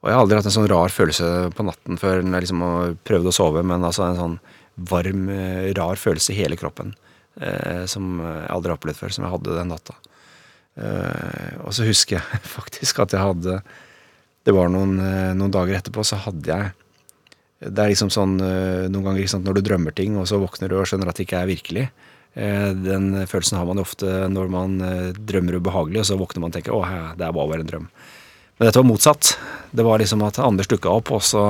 [0.00, 1.26] og jeg har aldri hatt en sånn rar følelse
[1.56, 4.36] på natten før når jeg liksom har prøvd å sove, men altså en sånn
[4.90, 6.94] varm, eh, rar følelse i hele kroppen
[7.40, 9.96] eh, som jeg aldri har opplevd før, som jeg hadde den natta.
[10.78, 13.58] Eh, og så husker jeg faktisk at jeg hadde
[14.46, 16.70] Det var noen, eh, noen dager etterpå, så hadde jeg
[17.74, 20.70] Det er liksom sånn eh, noen ganger sant, når du drømmer ting, og så våkner
[20.70, 21.90] du og skjønner at det ikke er virkelig.
[22.30, 24.76] Den følelsen har man ofte når man
[25.18, 27.88] drømmer ubehagelig, og så våkner man og tenker 'Å, det er bare en drøm'.
[28.60, 29.38] Men dette var motsatt.
[29.72, 31.42] Det var liksom at Anders dukka opp, og så,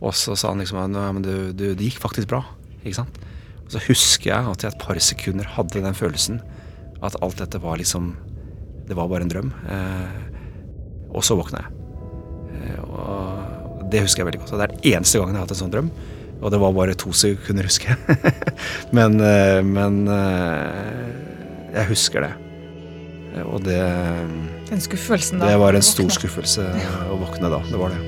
[0.00, 1.26] og så sa han liksom at
[1.58, 2.40] det gikk faktisk bra.
[2.80, 3.18] Ikke sant?
[3.66, 6.40] Og så husker jeg at jeg et par sekunder hadde den følelsen
[7.02, 8.14] at alt dette var liksom
[8.88, 9.52] Det var bare en drøm.
[9.70, 10.16] Eh,
[11.12, 11.84] og så våkna jeg.
[12.56, 14.54] Eh, og det husker jeg veldig godt.
[14.56, 15.90] Det er den eneste gangen jeg har hatt en sånn drøm.
[16.42, 18.32] Og det var bare to sekunder, husker jeg.
[18.96, 20.00] men, eh, men
[21.76, 22.32] jeg husker det.
[23.46, 23.78] Og det,
[24.72, 25.46] Den skuffelsen da.
[25.46, 26.64] det var en stor skuffelse
[27.12, 27.58] å våkne da.
[27.68, 28.00] Det var det.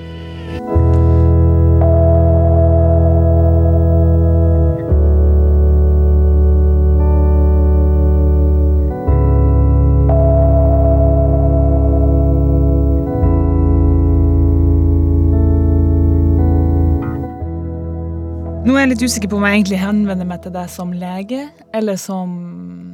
[18.64, 21.44] Nå er jeg litt usikker på om jeg egentlig henvender meg til deg som lege,
[21.76, 22.93] eller som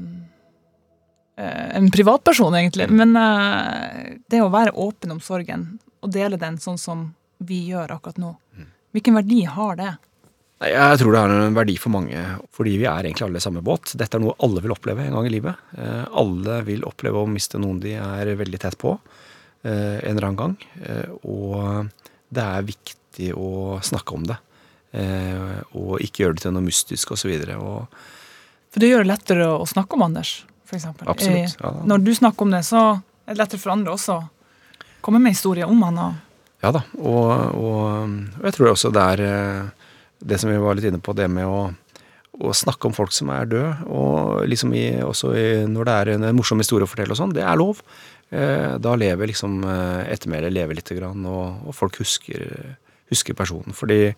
[1.79, 2.87] en privatperson, egentlig.
[2.91, 7.97] Men eh, det å være åpen om sorgen, og dele den sånn som vi gjør
[7.97, 8.35] akkurat nå,
[8.93, 9.91] hvilken verdi har det?
[10.61, 12.21] Jeg tror det har en verdi for mange,
[12.53, 13.95] fordi vi er egentlig alle i samme båt.
[13.97, 15.57] Dette er noe alle vil oppleve en gang i livet.
[15.79, 18.93] Eh, Alle vil oppleve å miste noen de er veldig tett på
[19.65, 20.57] eh, en eller annen gang.
[20.85, 21.89] Eh, Og
[22.29, 24.37] det er viktig å snakke om det.
[24.93, 27.33] Eh, Og ikke gjøre det til noe mystisk osv.
[27.41, 30.43] For det gjør det lettere å snakke om Anders,
[30.79, 31.09] eksempel.
[31.09, 31.57] Absolutt.
[31.61, 31.87] Ja, Ja.
[31.93, 32.83] Når du snakker om det, så
[33.27, 34.29] er det lettere for andre også å
[35.01, 35.99] komme med historier om han.
[35.99, 36.15] Og
[36.63, 39.71] Ja da, og, og, og jeg tror også det er eh,
[40.21, 41.71] det som vi var litt inne på, det med å,
[42.45, 46.11] å snakke om folk som er døde, og liksom i, også i, når det er
[46.19, 47.81] en morsom historie å fortelle og sånn, det er lov.
[48.31, 52.45] Eh, da lever liksom eh, ettermælet lever lite grann, og, og folk husker,
[53.11, 53.73] husker personen.
[53.73, 54.13] Fordi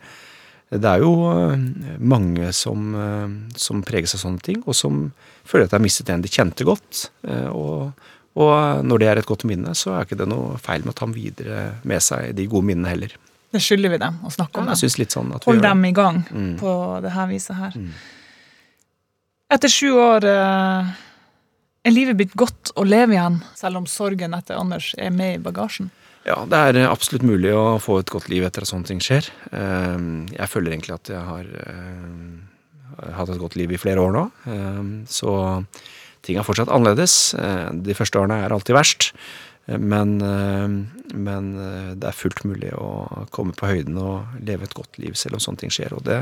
[0.72, 1.56] det er jo eh,
[2.00, 5.12] mange som, eh, som preges av sånne ting, og som
[5.44, 7.10] føler at de har mistet en de kjente godt.
[7.28, 7.92] eh, Og,
[8.40, 10.96] og når det er et godt minne, så er ikke det noe feil med å
[10.96, 13.12] ta dem videre med seg, de gode minnene heller.
[13.52, 14.68] det skylder vi dem å snakke Ja, om.
[14.72, 16.56] jeg synes litt sånn at Hold dem i gang Mm.
[16.58, 17.72] på det her viset her.
[17.76, 17.90] Mm.
[19.52, 24.94] Etter sju år er livet blitt godt å leve igjen, selv om sorgen etter Anders
[24.96, 25.90] er med i bagasjen.
[26.26, 29.00] Ja, det er eh, absolutt mulig å få et godt liv etter at sånne ting
[29.02, 29.26] skjer.
[29.50, 29.98] Eh,
[30.36, 34.26] Jeg føler egentlig at jeg har eh, hatt et godt liv i flere år nå.
[34.46, 35.32] Eh, Så
[36.22, 37.34] ting er fortsatt annerledes.
[37.34, 39.12] Eh, De første årene er alltid verst.
[39.70, 41.44] Men, men
[41.94, 42.88] det er fullt mulig å
[43.30, 45.94] komme på høyden og leve et godt liv selv om sånne ting skjer.
[45.94, 46.16] Og det,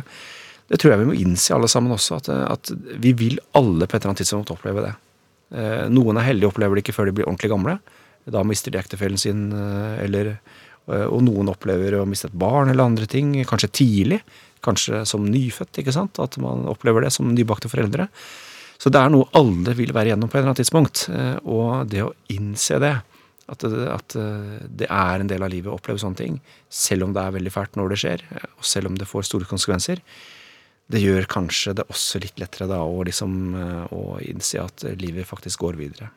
[0.69, 3.97] det tror jeg vi må innse alle sammen også, at, at vi vil alle på
[3.97, 4.93] et eller annet tidspunkt oppleve det.
[5.89, 7.79] Noen er heldige og opplever det ikke før de blir ordentlig gamle.
[8.29, 10.39] Da mister de ektefellen sin, eh, eller,
[10.89, 14.21] eh, og noen opplever å miste et barn eller andre ting, kanskje tidlig.
[14.63, 16.19] Kanskje som nyfødt, ikke sant?
[16.21, 18.09] at man opplever det som nybakte foreldre.
[18.81, 21.09] Så det er noe alle vil være igjennom på et eller annet tidspunkt.
[21.09, 23.03] eh, Og det å innse det,
[23.51, 24.15] at det, at
[24.79, 26.41] det er en del av livet å oppleve sånne ting,
[26.71, 29.45] selv om det er veldig fælt når det skjer, og selv om det får store
[29.45, 29.99] konsekvenser,
[30.89, 35.67] det gjør kanskje det også litt lettere da å liksom å innse at livet faktisk
[35.67, 36.13] går videre.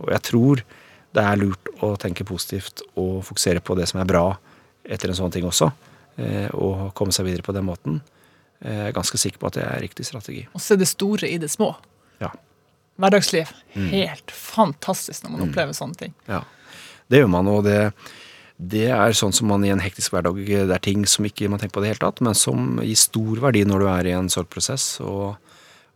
[0.00, 0.64] Og jeg tror
[1.14, 4.24] det er lurt å tenke positivt og fokusere på det som er bra
[4.84, 5.70] etter en sånn ting også,
[6.20, 8.00] eh, og komme seg videre på den måten.
[8.60, 10.46] Eh, Jeg er ganske sikker på at det er riktig strategi.
[10.54, 11.74] Og se det store i det små.
[12.20, 12.32] Ja.
[13.00, 13.50] Hverdagsliv.
[13.74, 13.88] Mm.
[13.90, 16.14] Helt fantastisk når man opplever sånne ting.
[16.28, 16.42] Ja,
[17.10, 17.92] det gjør man, og det,
[18.58, 21.58] det er sånn som man i en hektisk hverdag Det er ting som ikke man
[21.62, 24.14] tenker på i det hele tatt, men som gir stor verdi når du er i
[24.18, 25.36] en sorgprosess og,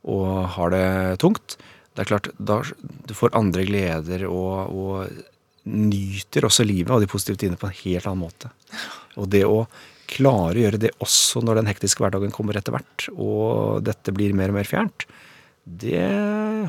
[0.04, 0.86] og har det
[1.22, 1.56] tungt.
[1.98, 2.60] Det er klart, da
[3.10, 7.74] du får andre gleder og, og nyter også livet og de positive tidene på en
[7.80, 8.50] helt annen måte.
[9.18, 9.64] Og det å
[10.08, 14.36] klare å gjøre det også når den hektiske hverdagen kommer etter hvert, og dette blir
[14.38, 15.08] mer og mer fjernt,
[15.66, 16.06] det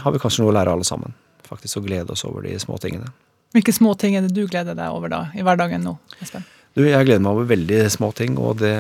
[0.01, 1.13] har vi kanskje noe å lære alle sammen.
[1.45, 3.13] Faktisk å glede oss over de små tingene.
[3.53, 5.95] Hvilke små ting er det du gleder deg over da, i hverdagen nå?
[6.25, 6.41] Espen?
[6.73, 8.75] Du, jeg gleder meg over veldig små ting, og det,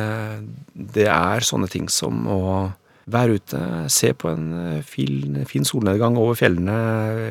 [0.97, 2.41] det er sånne ting som å
[3.11, 3.59] være ute,
[3.91, 6.75] se på en eh, fin, fin solnedgang over fjellene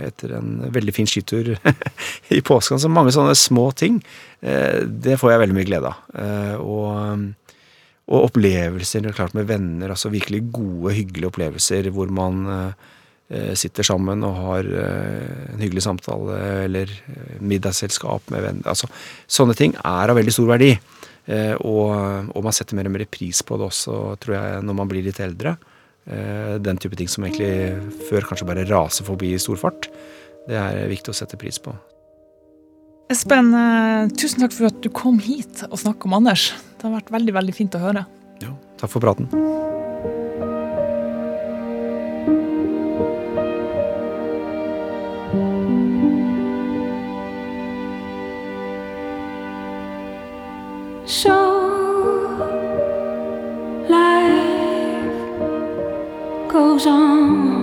[0.09, 1.55] etter en veldig fin skitur
[2.37, 2.81] i påsken.
[2.83, 4.01] Så mange sånne små ting.
[4.43, 6.05] eh, Det får jeg veldig mye glede av.
[6.14, 7.24] Eh, Og,
[8.09, 12.47] og opplevelser er klart med venner, altså virkelig gode, hyggelige opplevelser hvor man
[13.61, 16.89] sitter sammen og har en hyggelig samtale eller
[17.45, 18.70] middagsselskap med venner.
[18.72, 18.89] Altså,
[19.29, 20.70] sånne ting er av veldig stor verdi.
[21.29, 24.79] Eh, og, og man setter mer og mer pris på det også, tror jeg, når
[24.79, 25.57] man blir litt eldre.
[26.09, 29.91] Eh, den type ting som egentlig før kanskje bare raser forbi i stor fart.
[30.49, 31.74] Det er viktig å sette pris på.
[33.12, 33.55] Espen,
[34.20, 36.51] tusen takk for at du kom hit og snakket om Anders.
[36.76, 38.05] Det har vært veldig, veldig fint å høre.
[38.45, 39.33] Ja, takk for praten.
[56.79, 57.58] 上。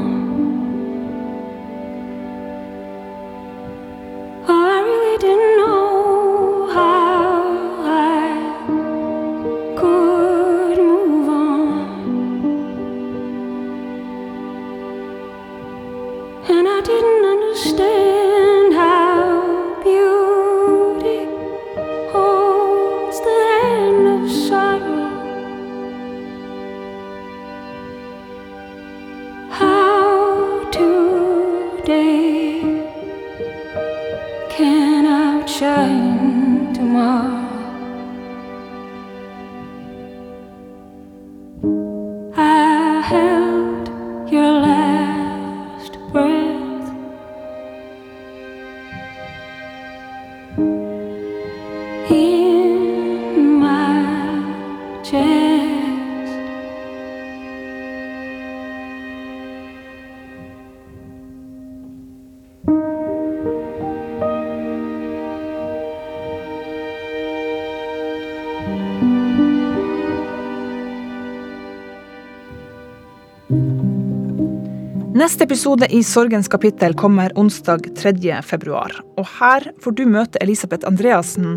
[75.25, 78.41] Neste episode i Sorgens kapittel kommer onsdag 3.
[78.45, 78.91] februar.
[79.17, 81.55] Og her får du møte Elisabeth Andreassen,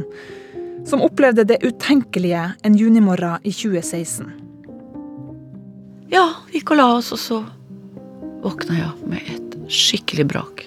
[0.89, 4.31] som opplevde det utenkelige en junimorgen i 2016.
[6.09, 7.43] Ja, vi gikk og la oss, og så
[8.47, 10.65] våkna jeg med et skikkelig brak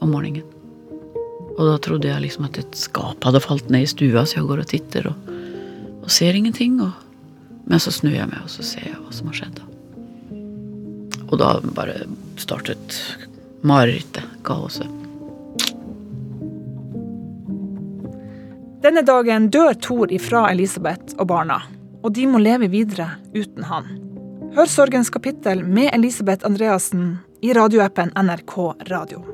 [0.00, 0.48] om morgenen.
[1.58, 4.48] Og da trodde jeg liksom at et skap hadde falt ned i stua, så jeg
[4.48, 5.30] går og titter og,
[6.00, 6.80] og ser ingenting.
[6.88, 6.96] Og,
[7.68, 9.60] men så snur jeg meg, og så ser jeg hva som har skjedd.
[9.60, 9.73] da.
[11.34, 12.04] Og da bare
[12.38, 12.94] startet
[13.66, 14.86] marerittet, kaoset.
[18.84, 21.56] Denne dagen dør Thor ifra Elisabeth og barna,
[22.04, 23.88] og de må leve videre uten han.
[24.54, 28.54] Hør Sorgens kapittel med Elisabeth Andreassen i radioappen NRK
[28.92, 29.24] Radio.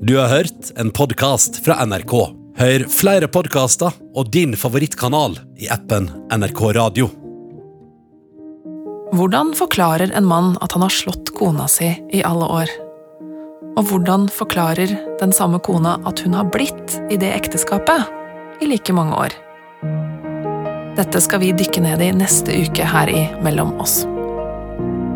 [0.00, 2.16] Du har hørt en podkast fra NRK.
[2.56, 7.17] Hør flere podkaster og din favorittkanal i appen NRK Radio.
[9.08, 12.72] Hvordan forklarer en mann at han har slått kona si i alle år?
[13.80, 14.92] Og hvordan forklarer
[15.22, 19.38] den samme kona at hun har blitt i det ekteskapet i like mange år?
[20.98, 24.02] Dette skal vi dykke ned i neste uke her i Mellom oss.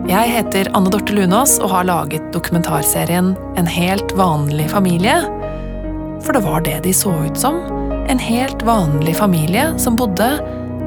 [0.08, 5.20] Jeg heter Anne Dorte Lunås og har laget dokumentarserien En helt vanlig familie.
[6.24, 7.60] For det var det de så ut som.
[8.08, 10.32] En helt vanlig familie som bodde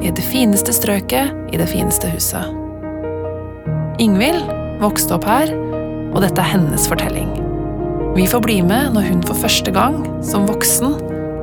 [0.01, 2.64] i det fineste strøket i det fineste huset.
[4.01, 4.43] Ingvild
[4.81, 5.51] vokste opp her,
[6.11, 7.29] og dette er hennes fortelling.
[8.15, 10.97] Vi får bli med når hun for første gang, som voksen,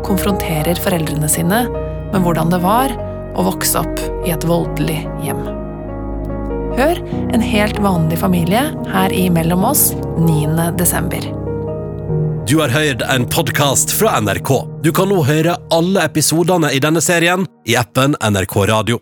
[0.05, 1.65] konfronterer foreldrene sine
[2.13, 2.93] med hvordan det var
[3.39, 5.43] å vokse opp i et voldelig hjem.
[6.77, 7.01] Hør
[7.33, 10.73] En helt vanlig familie her i Mellom oss 9.
[10.77, 11.25] desember.
[12.49, 14.51] Du har hørt en podkast fra NRK.
[14.85, 19.01] Du kan nå høre alle episodene i denne serien i appen NRK Radio.